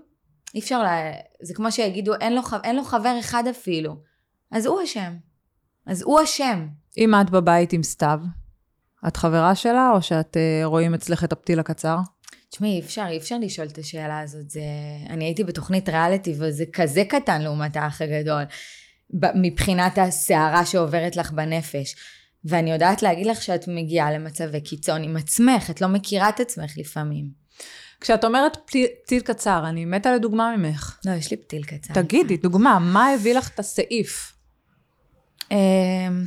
[0.55, 3.95] אי אפשר, לה, זה כמו שיגידו, אין לו, אין לו חבר אחד אפילו.
[4.51, 5.13] אז הוא אשם.
[5.85, 6.67] אז הוא אשם.
[6.97, 8.19] אם את בבית עם סתיו,
[9.07, 11.97] את חברה שלה, או שאת uh, רואים אצלך את הפתיל הקצר?
[12.49, 14.49] תשמעי, אי אפשר, אי אפשר לשאול את השאלה הזאת.
[14.49, 14.61] זה...
[15.09, 18.43] אני הייתי בתוכנית ריאליטי, וזה כזה קטן לעומת האח הגדול,
[19.35, 21.95] מבחינת הסערה שעוברת לך בנפש.
[22.45, 26.71] ואני יודעת להגיד לך שאת מגיעה למצבי קיצון עם עצמך, את לא מכירה את עצמך
[26.77, 27.29] לפעמים.
[28.01, 30.99] כשאת אומרת פתיל, פתיל קצר, אני מתה לדוגמה ממך.
[31.05, 31.93] לא, יש לי פתיל קצר.
[31.93, 34.33] תגידי, דוגמה, מה הביא לך את הסעיף?
[35.51, 36.23] אמ,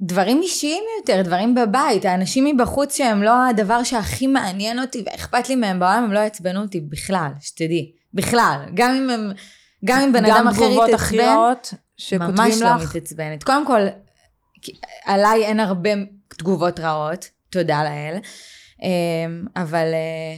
[0.00, 5.56] דברים אישיים יותר, דברים בבית, האנשים מבחוץ שהם לא הדבר שהכי מעניין אותי ואכפת לי
[5.56, 9.32] מהם בעולם, הם לא יעצבנו אותי בכלל, שתדעי, בכלל, גם אם הם,
[9.84, 11.52] גם אם בן אדם אחר יתעצבן, גם
[11.96, 13.42] שכותבים לך, ממש לא מתעצבנת.
[13.42, 13.80] קודם כל,
[15.04, 15.90] עליי אין הרבה
[16.28, 18.18] תגובות רעות, תודה לאל,
[18.82, 20.36] אמ, אבל, אה,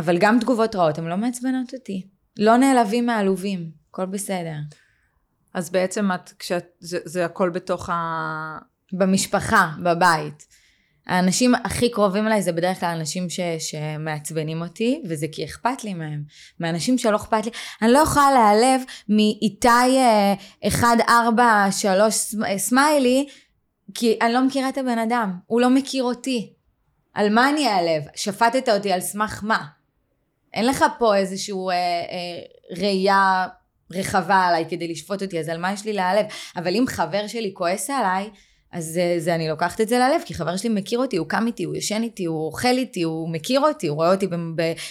[0.00, 2.06] אבל גם תגובות רעות, הן לא מעצבנות אותי.
[2.38, 4.56] לא נעלבים מעלובים, הכל בסדר.
[5.54, 8.58] אז בעצם את, כשאת, זה, זה הכל בתוך ה...
[8.92, 10.46] במשפחה, בבית.
[11.06, 15.94] האנשים הכי קרובים אליי זה בדרך כלל אנשים ש, שמעצבנים אותי, וזה כי אכפת לי
[15.94, 16.22] מהם.
[16.60, 17.50] מאנשים שלא אכפת לי,
[17.82, 19.68] אני לא יכולה להיעלב מאיתי
[20.64, 23.28] 143 אה, סמיילי,
[23.94, 26.52] כי אני לא מכירה את הבן אדם, הוא לא מכיר אותי.
[27.14, 28.02] על מה אני אעלב?
[28.14, 29.66] שפטת אותי על סמך מה?
[30.52, 33.46] אין לך פה איזושהי אה, אה, ראייה
[33.92, 36.26] רחבה עליי כדי לשפוט אותי, אז על מה יש לי להעלב?
[36.56, 38.30] אבל אם חבר שלי כועס עליי,
[38.72, 41.46] אז זה, זה אני לוקחת את זה ללב, כי חבר שלי מכיר אותי, הוא קם
[41.46, 44.26] איתי, הוא ישן איתי, הוא אוכל איתי, הוא מכיר אותי, הוא רואה אותי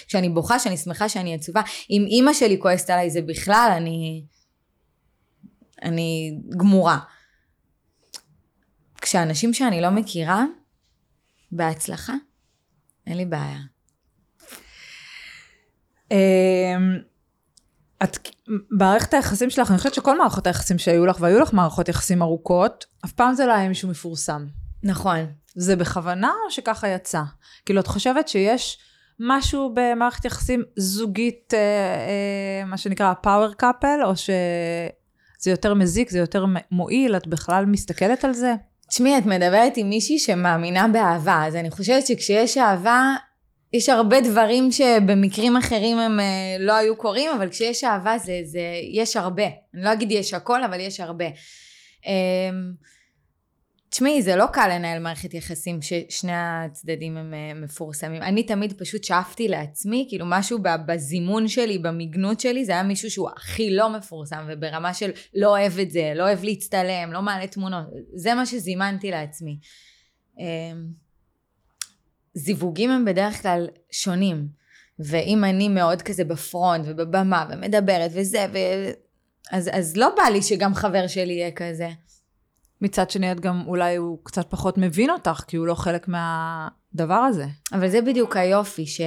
[0.06, 1.62] כשאני בוכה, שאני שמחה, שאני עצובה.
[1.90, 4.24] אם אימא שלי כועסת עליי, זה בכלל, אני...
[5.82, 6.98] אני גמורה.
[9.00, 10.44] כשאנשים שאני לא מכירה,
[11.52, 12.12] בהצלחה,
[13.06, 13.60] אין לי בעיה.
[18.02, 18.28] את,
[18.70, 22.84] מערכת היחסים שלך, אני חושבת שכל מערכות היחסים שהיו לך, והיו לך מערכות יחסים ארוכות,
[23.04, 24.46] אף פעם זה לא היה מישהו מפורסם.
[24.82, 25.26] נכון.
[25.54, 27.22] זה בכוונה או שככה יצא?
[27.66, 28.78] כאילו, את חושבת שיש
[29.20, 36.18] משהו במערכת יחסים זוגית, אה, אה, מה שנקרא פאוור קאפל, או שזה יותר מזיק, זה
[36.18, 38.54] יותר מועיל, את בכלל מסתכלת על זה?
[38.88, 43.14] תשמעי, את מדברת עם מישהי שמאמינה באהבה, אז אני חושבת שכשיש אהבה,
[43.72, 48.60] יש הרבה דברים שבמקרים אחרים הם אה, לא היו קורים, אבל כשיש אהבה זה, זה,
[48.92, 49.46] יש הרבה.
[49.74, 51.24] אני לא אגיד יש הכל, אבל יש הרבה.
[52.06, 52.72] אמ,
[53.88, 58.22] תשמעי, זה לא קל לנהל מערכת יחסים ששני הצדדים הם אה, מפורסמים.
[58.22, 63.30] אני תמיד פשוט שאפתי לעצמי, כאילו משהו בזימון שלי, במיגנות שלי, זה היה מישהו שהוא
[63.36, 67.84] הכי לא מפורסם, וברמה של לא אוהב את זה, לא אוהב להצטלם, לא מעלה תמונות.
[68.14, 69.58] זה מה שזימנתי לעצמי.
[72.34, 74.60] זיווגים הם בדרך כלל שונים.
[74.98, 78.56] ואם אני מאוד כזה בפרונט ובבמה ומדברת וזה, ו...
[79.50, 81.88] אז, אז לא בא לי שגם חבר שלי יהיה כזה.
[82.80, 87.14] מצד שני, את גם אולי הוא קצת פחות מבין אותך, כי הוא לא חלק מהדבר
[87.14, 87.46] הזה.
[87.72, 89.00] אבל זה בדיוק היופי, ש...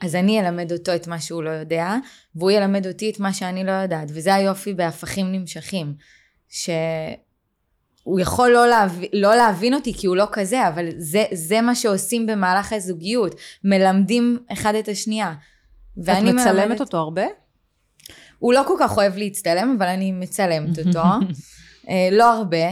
[0.00, 1.94] אז אני אלמד אותו את מה שהוא לא יודע,
[2.34, 5.94] והוא ילמד אותי את מה שאני לא יודעת, וזה היופי בהפכים נמשכים.
[6.48, 6.70] ש...
[8.08, 9.00] הוא יכול לא, להב...
[9.12, 13.34] לא להבין אותי כי הוא לא כזה, אבל זה, זה מה שעושים במהלך הזוגיות,
[13.64, 15.34] מלמדים אחד את השנייה.
[16.02, 16.80] את מצלמת מלמדת...
[16.80, 17.22] אותו הרבה?
[18.38, 21.02] הוא לא כל כך אוהב להצטלם, אבל אני מצלמת אותו.
[21.88, 22.70] אה, לא הרבה.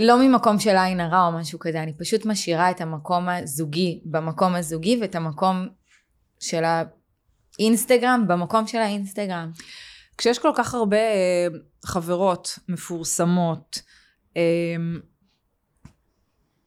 [0.00, 4.54] לא ממקום של עין הרע או משהו כזה, אני פשוט משאירה את המקום הזוגי במקום
[4.54, 5.68] הזוגי ואת המקום
[6.40, 6.62] של
[7.58, 9.50] האינסטגרם במקום של האינסטגרם.
[10.18, 11.46] כשיש כל כך הרבה אה,
[11.84, 13.82] חברות מפורסמות,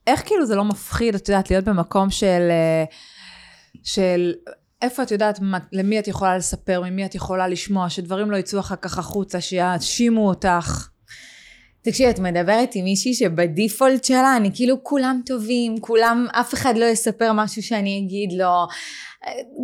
[0.08, 2.84] איך כאילו זה לא מפחיד, את יודעת, להיות במקום של, אה,
[3.84, 4.34] של
[4.82, 8.60] איפה את יודעת מה, למי את יכולה לספר, ממי את יכולה לשמוע, שדברים לא יצאו
[8.60, 10.88] אחר כך החוצה, שיאשימו אותך.
[11.82, 16.86] תקשיבי, את מדברת עם מישהי שבדיפולט שלה, אני כאילו כולם טובים, כולם, אף אחד לא
[16.86, 18.68] יספר משהו שאני אגיד לו,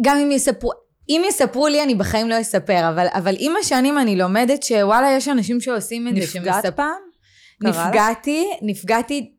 [0.01, 0.71] גם אם יספרו,
[1.09, 5.27] אם יספרו לי, אני בחיים לא אספר, אבל, אבל עם השנים אני לומדת שוואלה, יש
[5.27, 6.21] אנשים שעושים את זה.
[6.21, 7.10] נפגעת פעם?
[7.63, 9.35] נפגעתי, נפגעתי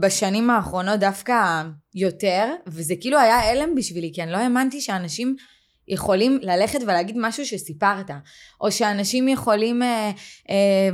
[0.00, 1.62] בשנים האחרונות דווקא
[1.94, 5.36] יותר, וזה כאילו היה הלם בשבילי, כי אני לא האמנתי שאנשים
[5.88, 8.10] יכולים ללכת ולהגיד משהו שסיפרת,
[8.60, 10.10] או שאנשים יכולים אה,
[10.50, 10.88] אה,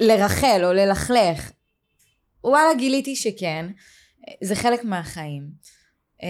[0.00, 1.50] לרחל או ללכלך.
[2.44, 3.66] וואלה, גיליתי שכן,
[4.42, 5.42] זה חלק מהחיים.
[6.22, 6.28] אה,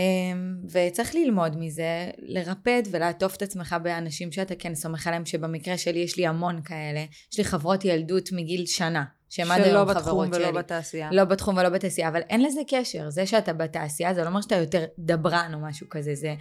[0.71, 6.17] וצריך ללמוד מזה, לרפד ולעטוף את עצמך באנשים שאתה כן סומך עליהם, שבמקרה שלי יש
[6.17, 7.05] לי המון כאלה.
[7.33, 9.05] יש לי חברות ילדות מגיל שנה.
[9.35, 10.43] שהן עד היום חברות שלא שלי.
[10.43, 11.09] בתחום ולא בתעשייה.
[11.12, 13.11] לא בתחום ולא בתעשייה, אבל אין לזה קשר.
[13.11, 16.35] זה שאתה בתעשייה, זה לא אומר שאתה יותר דברן או משהו כזה, זה...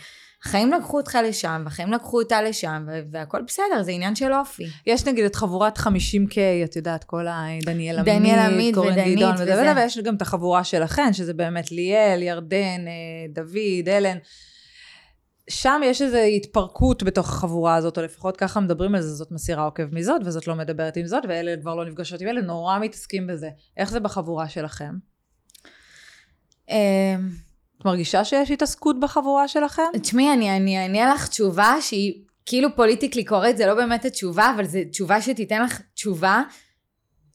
[0.45, 4.63] החיים לקחו אותך לשם, והחיים לקחו אותה לשם, והכל בסדר, זה עניין של אופי.
[4.87, 9.43] יש נגיד את חבורת 50K, את יודעת, כל הדניאל עמית, דניאל עמית ודנית גדעון וזה.
[9.43, 14.17] וזה, ויש גם את החבורה שלכן, שזה באמת ליאל, ירדן, אה, דוד, אלן.
[15.49, 19.63] שם יש איזו התפרקות בתוך החבורה הזאת, או לפחות ככה מדברים על זה, זאת מסירה
[19.63, 23.27] עוקב מזאת, וזאת לא מדברת עם זאת, ואלה כבר לא נפגשות עם אלה, נורא מתעסקים
[23.27, 23.49] בזה.
[23.77, 24.95] איך זה בחבורה שלכם?
[26.69, 26.75] אמ,
[27.77, 29.83] את מרגישה שיש התעסקות בחבורה שלכם?
[30.01, 34.79] תשמעי, אני אענה לך תשובה שהיא כאילו פוליטיקלי קורט, זה לא באמת התשובה, אבל זו
[34.91, 36.41] תשובה שתיתן לך תשובה.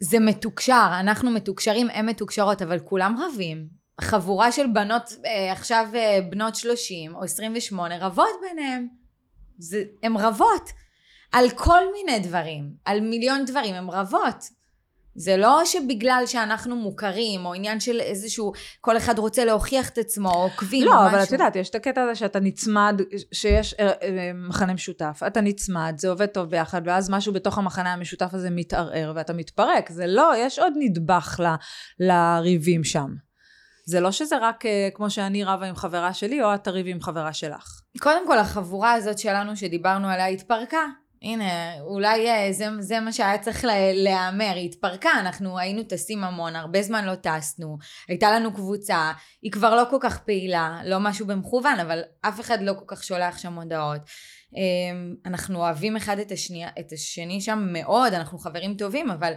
[0.01, 3.78] זה מתוקשר, אנחנו מתוקשרים, הן מתוקשרות, אבל כולם רבים.
[4.01, 8.89] חבורה של בנות, אה, עכשיו אה, בנות 30 או 28, רבות ביניהן.
[9.59, 10.71] זה, הן רבות.
[11.33, 14.59] על כל מיני דברים, על מיליון דברים, הן רבות.
[15.15, 20.31] זה לא שבגלל שאנחנו מוכרים, או עניין של איזשהו, כל אחד רוצה להוכיח את עצמו,
[20.31, 21.11] או עוקבים, או לא, משהו.
[21.11, 23.01] אבל את יודעת, יש את הקטע הזה שאתה נצמד,
[23.33, 23.93] שיש אה,
[24.35, 29.13] מכנה משותף, אתה נצמד, זה עובד טוב ביחד, ואז משהו בתוך המחנה המשותף הזה מתערער,
[29.15, 29.91] ואתה מתפרק.
[29.91, 31.47] זה לא, יש עוד נדבך ל,
[32.05, 33.28] לריבים שם.
[33.89, 37.01] זה לא שזה רק אה, כמו שאני רבה עם חברה שלי, או את תריבי עם
[37.01, 37.81] חברה שלך.
[38.01, 40.87] קודם כל, החבורה הזאת שלנו שדיברנו עליה התפרקה.
[41.23, 46.25] הנה, אולי אה, זה, זה מה שהיה צריך לה- להיאמר, היא התפרקה, אנחנו היינו טסים
[46.25, 47.79] המון, הרבה זמן לא טסנו,
[48.09, 49.13] הייתה לנו קבוצה,
[49.43, 53.05] היא כבר לא כל כך פעילה, לא משהו במכוון, אבל אף אחד לא כל כך
[53.05, 54.01] שולח שם הודעות.
[54.57, 59.33] אמ, אנחנו אוהבים אחד את, השנייה, את השני שם מאוד, אנחנו חברים טובים, אבל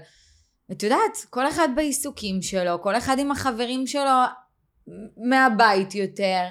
[0.71, 4.11] את יודעת, כל אחד בעיסוקים שלו, כל אחד עם החברים שלו
[5.17, 6.47] מהבית יותר.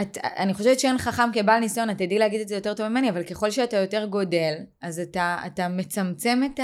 [0.00, 3.10] את, אני חושבת שאין חכם כבעל ניסיון, את תדעי להגיד את זה יותר טוב ממני,
[3.10, 6.60] אבל ככל שאתה יותר גודל, אז אתה, אתה מצמצם את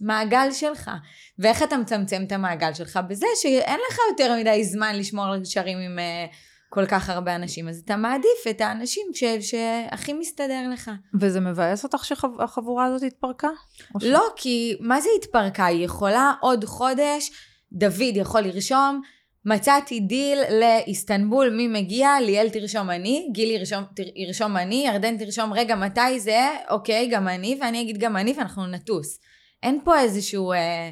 [0.00, 0.90] המעגל שלך.
[1.38, 3.00] ואיך אתה מצמצם את המעגל שלך?
[3.08, 6.34] בזה שאין לך יותר מדי זמן לשמור על קשרים עם uh,
[6.68, 10.90] כל כך הרבה אנשים, אז אתה מעדיף את האנשים ש, שהכי מסתדר לך.
[11.20, 13.48] וזה מבאס אותך שהחבורה הזאת התפרקה?
[13.94, 15.66] או ש- לא, כי מה זה התפרקה?
[15.66, 17.30] היא יכולה עוד חודש,
[17.72, 19.02] דוד יכול לרשום,
[19.46, 22.08] מצאתי דיל לאיסטנבול, מי מגיע?
[22.20, 27.28] ליאל תרשום אני, גיל ירשום, תר, ירשום אני, ירדן תרשום רגע מתי זה, אוקיי, גם
[27.28, 29.18] אני, ואני אגיד גם אני, ואנחנו נטוס.
[29.62, 30.52] אין פה איזשהו...
[30.52, 30.90] אה,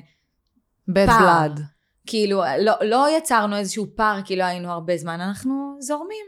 [0.91, 1.47] bad פער.
[1.47, 1.61] blood.
[2.07, 6.27] כאילו, לא, לא יצרנו איזשהו פער כי לא היינו הרבה זמן, אנחנו זורמים.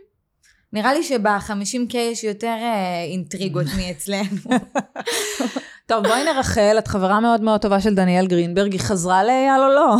[0.72, 4.58] נראה לי שב-50K יש יותר אה, אינטריגות מאצלנו.
[5.86, 9.68] טוב, בואי נרחל, את חברה מאוד מאוד טובה של דניאל גרינברג, היא חזרה לאייל או
[9.68, 9.96] לא?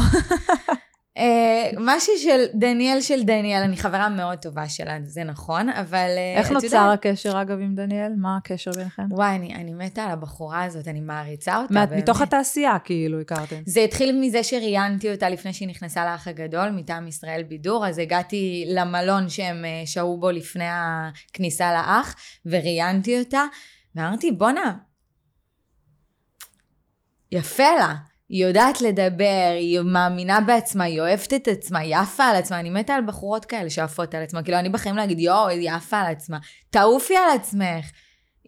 [1.16, 6.08] אה, משהו של דניאל של דניאל, אני חברה מאוד טובה שלה, זה נכון, אבל...
[6.16, 8.12] אה, איך נוצר הקשר אגב עם דניאל?
[8.16, 9.02] מה הקשר ביניכם?
[9.10, 11.74] וואי, אני, אני מתה על הבחורה הזאת, אני מעריצה אותה.
[11.74, 12.02] מה- באמת.
[12.02, 13.56] מתוך התעשייה כאילו הכרתם.
[13.66, 18.64] זה התחיל מזה שראיינתי אותה לפני שהיא נכנסה לאח הגדול, מטעם ישראל בידור, אז הגעתי
[18.68, 22.14] למלון שהם אה, שהו בו לפני הכניסה לאח,
[22.46, 23.42] וראיינתי אותה,
[23.94, 24.74] ואמרתי, בואנה,
[27.32, 27.94] יפה לה.
[28.28, 32.60] היא יודעת לדבר, היא מאמינה בעצמה, היא אוהבת את עצמה, היא עפה על עצמה.
[32.60, 34.42] אני מתה על בחורות כאלה שעפות על עצמה.
[34.42, 36.38] כאילו, אני בחיים להגיד, יואו, היא עפה על עצמה.
[36.70, 37.90] תעופי על עצמך.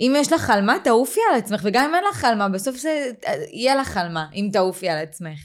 [0.00, 3.10] אם יש לך חלמה, תעופי על עצמך, וגם אם אין לך חלמה, בסוף זה
[3.52, 5.38] יהיה לך חלמה, אם תעופי על עצמך.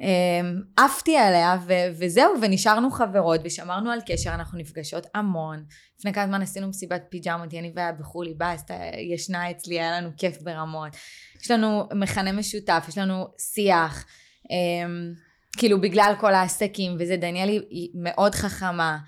[0.00, 5.64] אמ, עפתי עליה, ו- וזהו, ונשארנו חברות, ושמרנו על קשר, אנחנו נפגשות המון.
[5.98, 8.74] לפני כמה זמן עשינו מסיבת פיג'מות, אני והיה בחולי, בסטה,
[9.14, 10.96] ישנה אצלי, היה לנו כיף ברמות.
[11.42, 14.04] יש לנו מכנה משותף, יש לנו שיח.
[14.50, 15.12] אמ,
[15.56, 18.98] כאילו, בגלל כל העסקים וזה, דניאל היא, היא מאוד חכמה.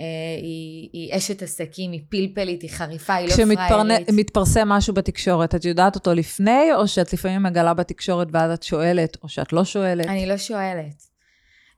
[0.00, 0.04] אה,
[0.42, 4.08] היא, היא אשת עסקים, היא פלפלית, היא חריפה, היא לא פראיירית.
[4.08, 9.16] כשמתפרסם משהו בתקשורת, את יודעת אותו לפני, או שאת לפעמים מגלה בתקשורת ואז את שואלת,
[9.22, 10.06] או שאת לא שואלת?
[10.06, 11.10] אני לא שואלת.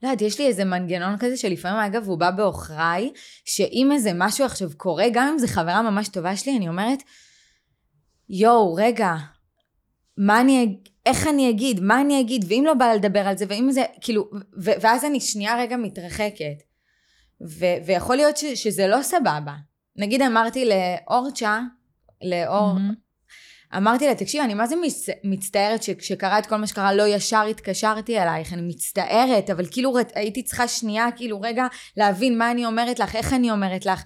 [0.02, 3.10] לא יודעת, יש לי איזה מנגנון כזה שלפעמים, אגב, הוא בא בעוכריי,
[3.44, 6.98] שאם איזה משהו עכשיו קורה, גם אם זו חברה ממש טובה שלי, אני אומרת,
[8.28, 9.14] יואו, רגע,
[10.16, 13.68] מה אני, איך אני אגיד, מה אני אגיד, ואם לא בא לדבר על זה, ואם
[13.70, 14.30] זה, כאילו,
[14.62, 16.71] ו- ואז אני שנייה רגע מתרחקת.
[17.48, 19.54] ו- ויכול להיות ש- שזה לא סבבה.
[19.96, 21.60] נגיד אמרתי לאורצ'ה,
[22.22, 22.94] לאור, מהמם.
[23.76, 25.06] אמרתי לה, תקשיב, אני מה זה מצ...
[25.24, 30.12] מצטערת שכשקרה את כל מה שקרה, לא ישר התקשרתי אלייך, אני מצטערת, אבל כאילו רת...
[30.14, 31.66] הייתי צריכה שנייה, כאילו רגע,
[31.96, 34.02] להבין מה אני אומרת לך, איך אני אומרת לך.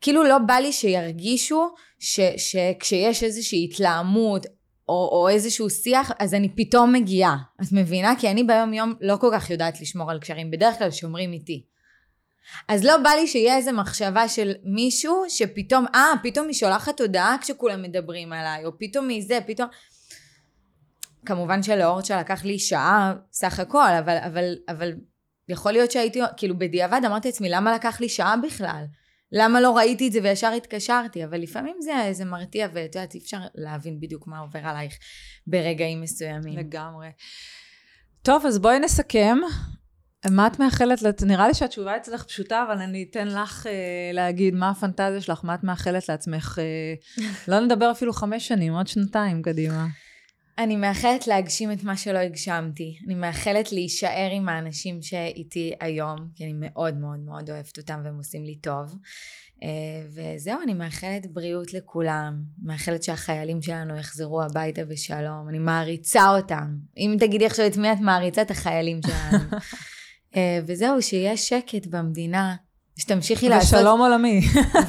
[0.00, 2.20] כאילו לא בא לי שירגישו ש...
[2.36, 4.46] שכשיש איזושהי התלהמות,
[4.88, 7.36] או, או איזשהו שיח, אז אני פתאום מגיעה.
[7.62, 8.14] את מבינה?
[8.18, 11.64] כי אני ביום יום לא כל כך יודעת לשמור על קשרים, בדרך כלל שומרים איתי.
[12.68, 17.36] אז לא בא לי שיהיה איזה מחשבה של מישהו שפתאום, אה, פתאום היא שולחת הודעה
[17.40, 19.68] כשכולם מדברים עליי, או פתאום היא זה, פתאום...
[21.26, 24.92] כמובן שלאורצ'ה לקח לי שעה סך הכל, אבל, אבל, אבל
[25.48, 28.84] יכול להיות שהייתי, כאילו בדיעבד אמרתי לעצמי, למה לקח לי שעה בכלל?
[29.32, 31.24] למה לא ראיתי את זה וישר התקשרתי?
[31.24, 34.94] אבל לפעמים זה, זה מרתיע, ואת יודעת, אי אפשר להבין בדיוק מה עובר עלייך
[35.46, 36.58] ברגעים מסוימים.
[36.58, 37.08] לגמרי.
[38.22, 39.38] טוב, אז בואי נסכם.
[40.30, 44.70] מה את מאחלת, נראה לי שהתשובה אצלך פשוטה, אבל אני אתן לך אה, להגיד מה
[44.70, 46.58] הפנטזיה שלך, מה את מאחלת לעצמך.
[46.58, 49.86] אה, לא נדבר אפילו חמש שנים, עוד שנתיים קדימה.
[50.58, 52.98] אני מאחלת להגשים את מה שלא הגשמתי.
[53.06, 58.16] אני מאחלת להישאר עם האנשים שאיתי היום, כי אני מאוד מאוד מאוד אוהבת אותם והם
[58.16, 58.96] עושים לי טוב.
[59.62, 59.68] אה,
[60.08, 62.42] וזהו, אני מאחלת בריאות לכולם.
[62.62, 65.48] מאחלת שהחיילים שלנו יחזרו הביתה בשלום.
[65.48, 66.76] אני מעריצה אותם.
[66.96, 69.38] אם תגידי עכשיו את מי את מעריצה, את החיילים שלנו.
[70.36, 72.54] אה, וזהו, שיהיה שקט במדינה.
[72.98, 73.78] שתמשיכי לעשות...
[73.78, 74.40] ושלום עולמי.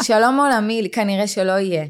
[0.00, 1.84] ושלום עולמי, כנראה שלא יהיה.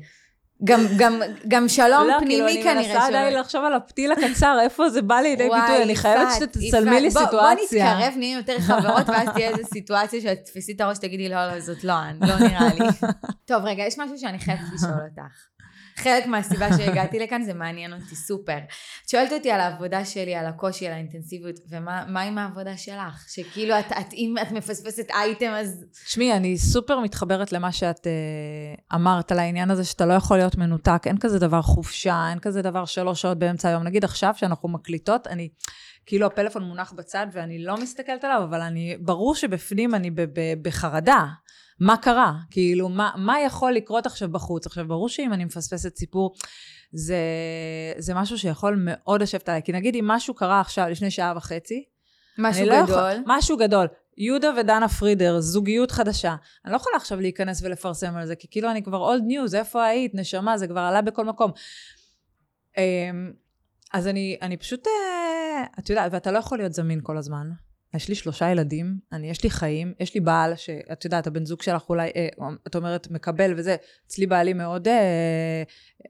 [0.64, 2.90] גם, גם, גם שלום לא, פנימי כאילו, כנראה שלא.
[2.90, 5.96] לא, כאילו, אני מנסה עדיין לחשוב על הפתיל הקצר, איפה זה בא לידי ביטוי, אני
[5.96, 7.84] חייבת שתצלמי לי בוא, סיטואציה.
[7.84, 11.46] בוא נתקרב, נהיה יותר חברות, ואז תהיה איזו סיטואציה שאת תתפסי את הראש, תגידי, לא,
[11.46, 13.09] לא, זאת לא, לא נראה לי.
[13.51, 15.57] טוב, רגע, יש משהו שאני חייבת לשאול אותך.
[15.99, 18.59] חלק מהסיבה שהגעתי לכאן זה מעניין אותי סופר.
[19.05, 23.24] את שואלת אותי על העבודה שלי, על הקושי, על האינטנסיביות, ומה עם העבודה שלך?
[23.28, 25.84] שכאילו, את, את, אם את מפספסת אייטם, אז...
[26.07, 30.57] תשמעי, אני סופר מתחברת למה שאת uh, אמרת על העניין הזה, שאתה לא יכול להיות
[30.57, 33.82] מנותק, אין כזה דבר חופשה, אין כזה דבר שלוש שעות באמצע היום.
[33.82, 35.49] נגיד עכשיו, שאנחנו מקליטות, אני...
[36.07, 40.11] כאילו הפלאפון מונח בצד ואני לא מסתכלת עליו, אבל אני, ברור שבפנים אני
[40.62, 41.24] בחרדה.
[41.81, 42.33] מה קרה?
[42.51, 44.66] כאילו, מה, מה יכול לקרות עכשיו בחוץ?
[44.66, 46.35] עכשיו, ברור שאם אני מפספסת סיפור,
[46.93, 47.22] זה,
[47.99, 49.62] זה משהו שיכול מאוד לשבת עליי.
[49.62, 51.85] כי נגיד אם משהו קרה עכשיו, לפני שעה וחצי,
[52.39, 53.12] משהו לא גדול.
[53.12, 53.87] יכול, משהו גדול.
[54.16, 56.37] יהודה ודנה פרידר, זוגיות חדשה.
[56.64, 59.85] אני לא יכולה עכשיו להיכנס ולפרסם על זה, כי כאילו אני כבר אולד ניוז, איפה
[59.85, 60.14] היית?
[60.14, 61.51] נשמה, זה כבר עלה בכל מקום.
[62.79, 63.33] אמ,
[63.93, 67.51] אז אני, אני פשוט, אה, את יודעת, ואתה לא יכול להיות זמין כל הזמן.
[67.95, 71.62] יש לי שלושה ילדים, אני, יש לי חיים, יש לי בעל, שאת יודעת, הבן זוג
[71.62, 72.28] שלך אולי, אה,
[72.66, 73.76] את אומרת, מקבל וזה,
[74.07, 75.62] אצלי בעלי מאוד, אה,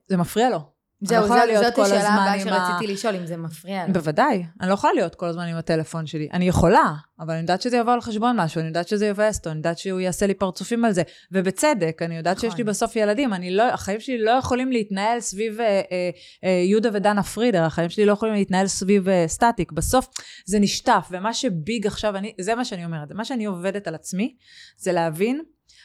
[0.07, 0.78] זה מפריע לו.
[1.01, 2.95] זהו, זאת, זאת השאלה הבאה שרציתי ה...
[2.95, 3.93] לשאול, אם זה מפריע לו.
[3.93, 6.29] בוודאי, אני לא יכולה להיות כל הזמן עם הטלפון שלי.
[6.33, 9.51] אני יכולה, אבל אני יודעת שזה יבוא על חשבון משהו, אני יודעת שזה יבאס אותו,
[9.51, 11.03] אני יודעת שהוא יעשה לי פרצופים על זה.
[11.33, 12.51] ובצדק, אני יודעת נכון.
[12.51, 16.11] שיש לי בסוף ילדים, אני לא, החיים שלי לא יכולים להתנהל סביב אה, אה,
[16.45, 19.73] אה, יהודה ודנה פרידר, החיים שלי לא יכולים להתנהל סביב אה, סטטיק.
[19.73, 20.09] בסוף
[20.47, 24.37] זה נשטף, ומה שביג עכשיו, אני, זה מה שאני אומרת, מה שאני עובדת על עצמי,
[24.77, 25.41] זה להבין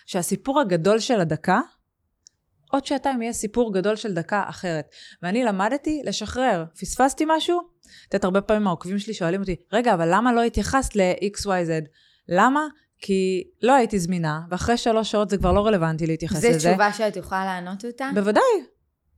[0.06, 1.60] שהסיפור הגדול של הדקה,
[2.74, 4.86] עוד שעתיים יהיה סיפור גדול של דקה אחרת.
[5.22, 6.66] ואני למדתי לשחרר.
[6.80, 7.60] פספסתי משהו?
[8.08, 11.88] את יודעת, הרבה פעמים העוקבים שלי שואלים אותי, רגע, אבל למה לא התייחסת ל-XYZ?
[12.30, 12.68] למה?
[12.98, 16.60] כי לא הייתי זמינה, ואחרי שלוש שעות זה כבר לא רלוונטי להתייחס לזה.
[16.60, 18.10] זו תשובה שאת יכולה לענות אותה?
[18.14, 18.44] בוודאי,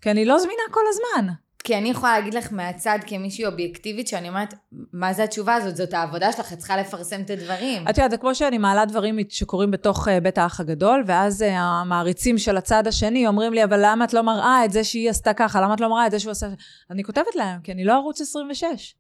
[0.02, 1.34] כי אני לא זמינה כל הזמן.
[1.66, 4.54] כי אני יכולה להגיד לך מהצד כמישהי אובייקטיבית, שאני אומרת,
[4.94, 5.76] מה זה התשובה הזאת?
[5.76, 7.88] זאת העבודה שלך, את צריכה לפרסם את הדברים.
[7.90, 11.60] את יודעת, זה כמו שאני מעלה דברים שקורים בתוך אה, בית האח הגדול, ואז אה,
[11.60, 15.34] המעריצים של הצד השני אומרים לי, אבל למה את לא מראה את זה שהיא עשתה
[15.34, 15.62] ככה?
[15.62, 16.48] למה את לא מראה את זה שהוא עשה...
[16.92, 18.96] אני כותבת להם, כי אני לא ערוץ 26.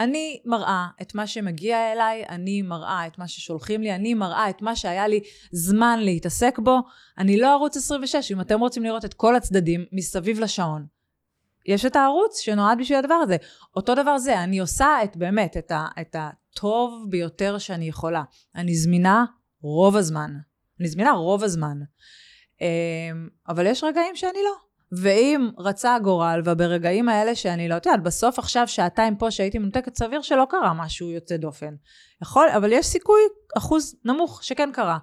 [0.00, 4.62] אני מראה את מה שמגיע אליי, אני מראה את מה ששולחים לי, אני מראה את
[4.62, 5.20] מה שהיה לי
[5.52, 6.78] זמן להתעסק בו.
[7.18, 10.99] אני לא ערוץ 26, אם אתם רוצים לראות את כל הצדדים מסביב לשעון.
[11.66, 13.36] יש את הערוץ שנועד בשביל הדבר הזה.
[13.76, 18.22] אותו דבר זה, אני עושה את באמת, את, ה, את הטוב ביותר שאני יכולה.
[18.54, 19.24] אני זמינה
[19.62, 20.30] רוב הזמן.
[20.80, 21.78] אני זמינה רוב הזמן.
[22.60, 24.54] אמ, אבל יש רגעים שאני לא.
[24.92, 29.96] ואם רצה הגורל, וברגעים האלה שאני לא, את יודעת, בסוף עכשיו שעתיים פה שהייתי מנותקת,
[29.96, 31.74] סביר שלא קרה משהו יוצא דופן.
[32.22, 33.20] יכול, אבל יש סיכוי,
[33.58, 34.98] אחוז נמוך, שכן קרה.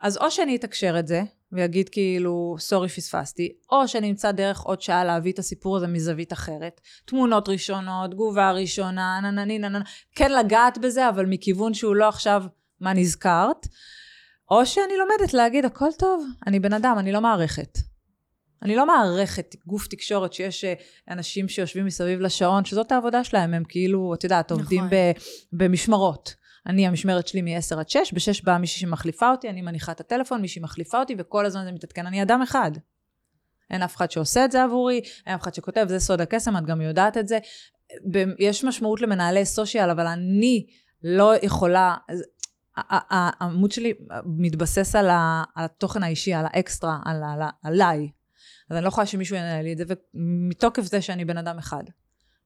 [0.00, 4.82] אז או שאני אתקשר את זה, ויגיד כאילו, סורי פספסתי, או שאני אמצא דרך עוד
[4.82, 6.80] שעה להביא את הסיפור הזה מזווית אחרת.
[7.04, 9.82] תמונות ראשונות, תגובה ראשונה, ננני נננ,
[10.14, 12.44] כן לגעת בזה, אבל מכיוון שהוא לא עכשיו
[12.80, 13.66] מה נזכרת.
[14.50, 17.78] או שאני לומדת להגיד, הכל טוב, אני בן אדם, אני לא מערכת.
[18.62, 20.74] אני לא מערכת גוף תקשורת שיש אה,
[21.10, 24.98] אנשים שיושבים מסביב לשעון, שזאת העבודה שלהם, הם כאילו, את יודעת, עובדים נכון.
[25.52, 26.41] במשמרות.
[26.66, 30.40] אני, המשמרת שלי מ-10 עד 6, ב-6 באה מישהי שמחליפה אותי, אני מניחה את הטלפון,
[30.40, 32.06] מישהי מחליפה אותי, וכל הזמן זה מתעדכן.
[32.06, 32.70] אני אדם אחד.
[33.70, 36.66] אין אף אחד שעושה את זה עבורי, אין אף אחד שכותב, זה סוד הקסם, את
[36.66, 37.38] גם יודעת את זה.
[38.38, 40.66] יש משמעות למנהלי סושיאל, אבל אני
[41.02, 41.94] לא יכולה...
[42.76, 43.92] העמוד שלי
[44.24, 45.08] מתבסס על,
[45.56, 48.10] התוכן האישי, על האקסטרה, על, על, עליי.
[48.70, 49.84] אז אני לא יכולה שמישהו ינהל לי את זה,
[50.14, 51.84] ומתוקף זה שאני בן אדם אחד.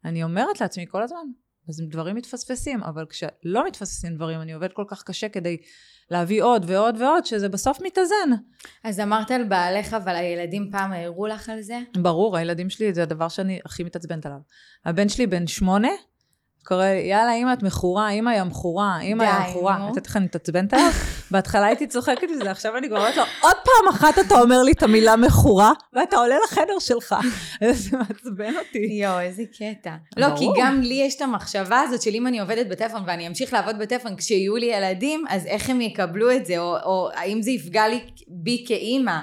[0.04, 1.26] אני אומרת לעצמי כל הזמן,
[1.68, 5.56] אז דברים מתפספסים, אבל כשלא מתפספסים דברים, אני עובד כל כך קשה כדי
[6.10, 8.30] להביא עוד ועוד ועוד, שזה בסוף מתאזן.
[8.84, 11.78] אז אמרת על בעלך, אבל הילדים פעם העירו לך על זה?
[11.96, 14.38] ברור, הילדים שלי זה הדבר שאני הכי מתעצבנת עליו.
[14.84, 15.88] הבן שלי בן שמונה,
[16.66, 19.78] קורא לי, יאללה, אמא, את מכורה, אמא היא המכורה, אמא המכורה.
[19.78, 19.84] נו.
[19.84, 20.90] את יודעת איך אני מתעצבנת עליו?
[21.30, 24.82] בהתחלה הייתי צוחקת מזה, עכשיו אני אומרת לו, עוד פעם אחת אתה אומר לי את
[24.82, 27.14] המילה מכורה, ואתה עולה לחדר שלך.
[27.72, 28.88] זה מעצבן אותי.
[29.02, 29.94] יואו, איזה קטע.
[30.16, 30.46] לא, כי.
[30.58, 34.16] גם לי יש את המחשבה הזאת של אם אני עובדת בטלפון ואני אמשיך לעבוד בטלפון
[34.16, 38.00] כשיהיו לי ילדים, אז איך הם יקבלו את זה, או, או האם זה יפגע לי
[38.28, 39.18] בי כאימא.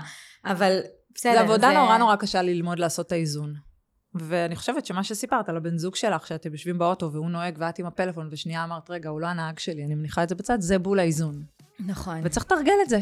[0.46, 0.80] אבל
[1.16, 3.72] בסדר, זו עבודה נורא נורא קשה ללמוד לעשות את האיזון.
[4.16, 7.86] ואני חושבת שמה שסיפרת על הבן זוג שלך, שאתם יושבים באוטו והוא נוהג ואת עם
[7.86, 10.99] הפלאפון, ושנייה אמרת, רגע, הוא לא הנהג שלי, אני מניחה את זה בצד, זה בול
[10.99, 11.43] האיזון.
[11.80, 12.22] נכון.
[12.24, 12.99] וצריך לתרגל את זה.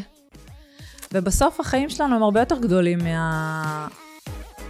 [1.12, 2.98] ובסוף החיים שלנו הם הרבה יותר גדולים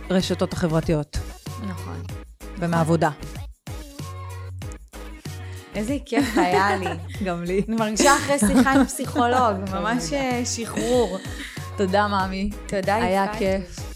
[0.08, 1.18] מהרשתות החברתיות
[1.68, 2.02] נכון.
[2.58, 3.10] ומהעבודה.
[5.74, 6.86] איזה כיף היה לי.
[7.26, 7.64] גם לי.
[7.68, 11.18] אני מרגישה אחרי שיחה עם פסיכולוג, ממש אה, שחרור.
[11.76, 12.50] תודה, מאמי.
[12.66, 13.38] תודה, היה יפעת.
[13.38, 13.91] כיף.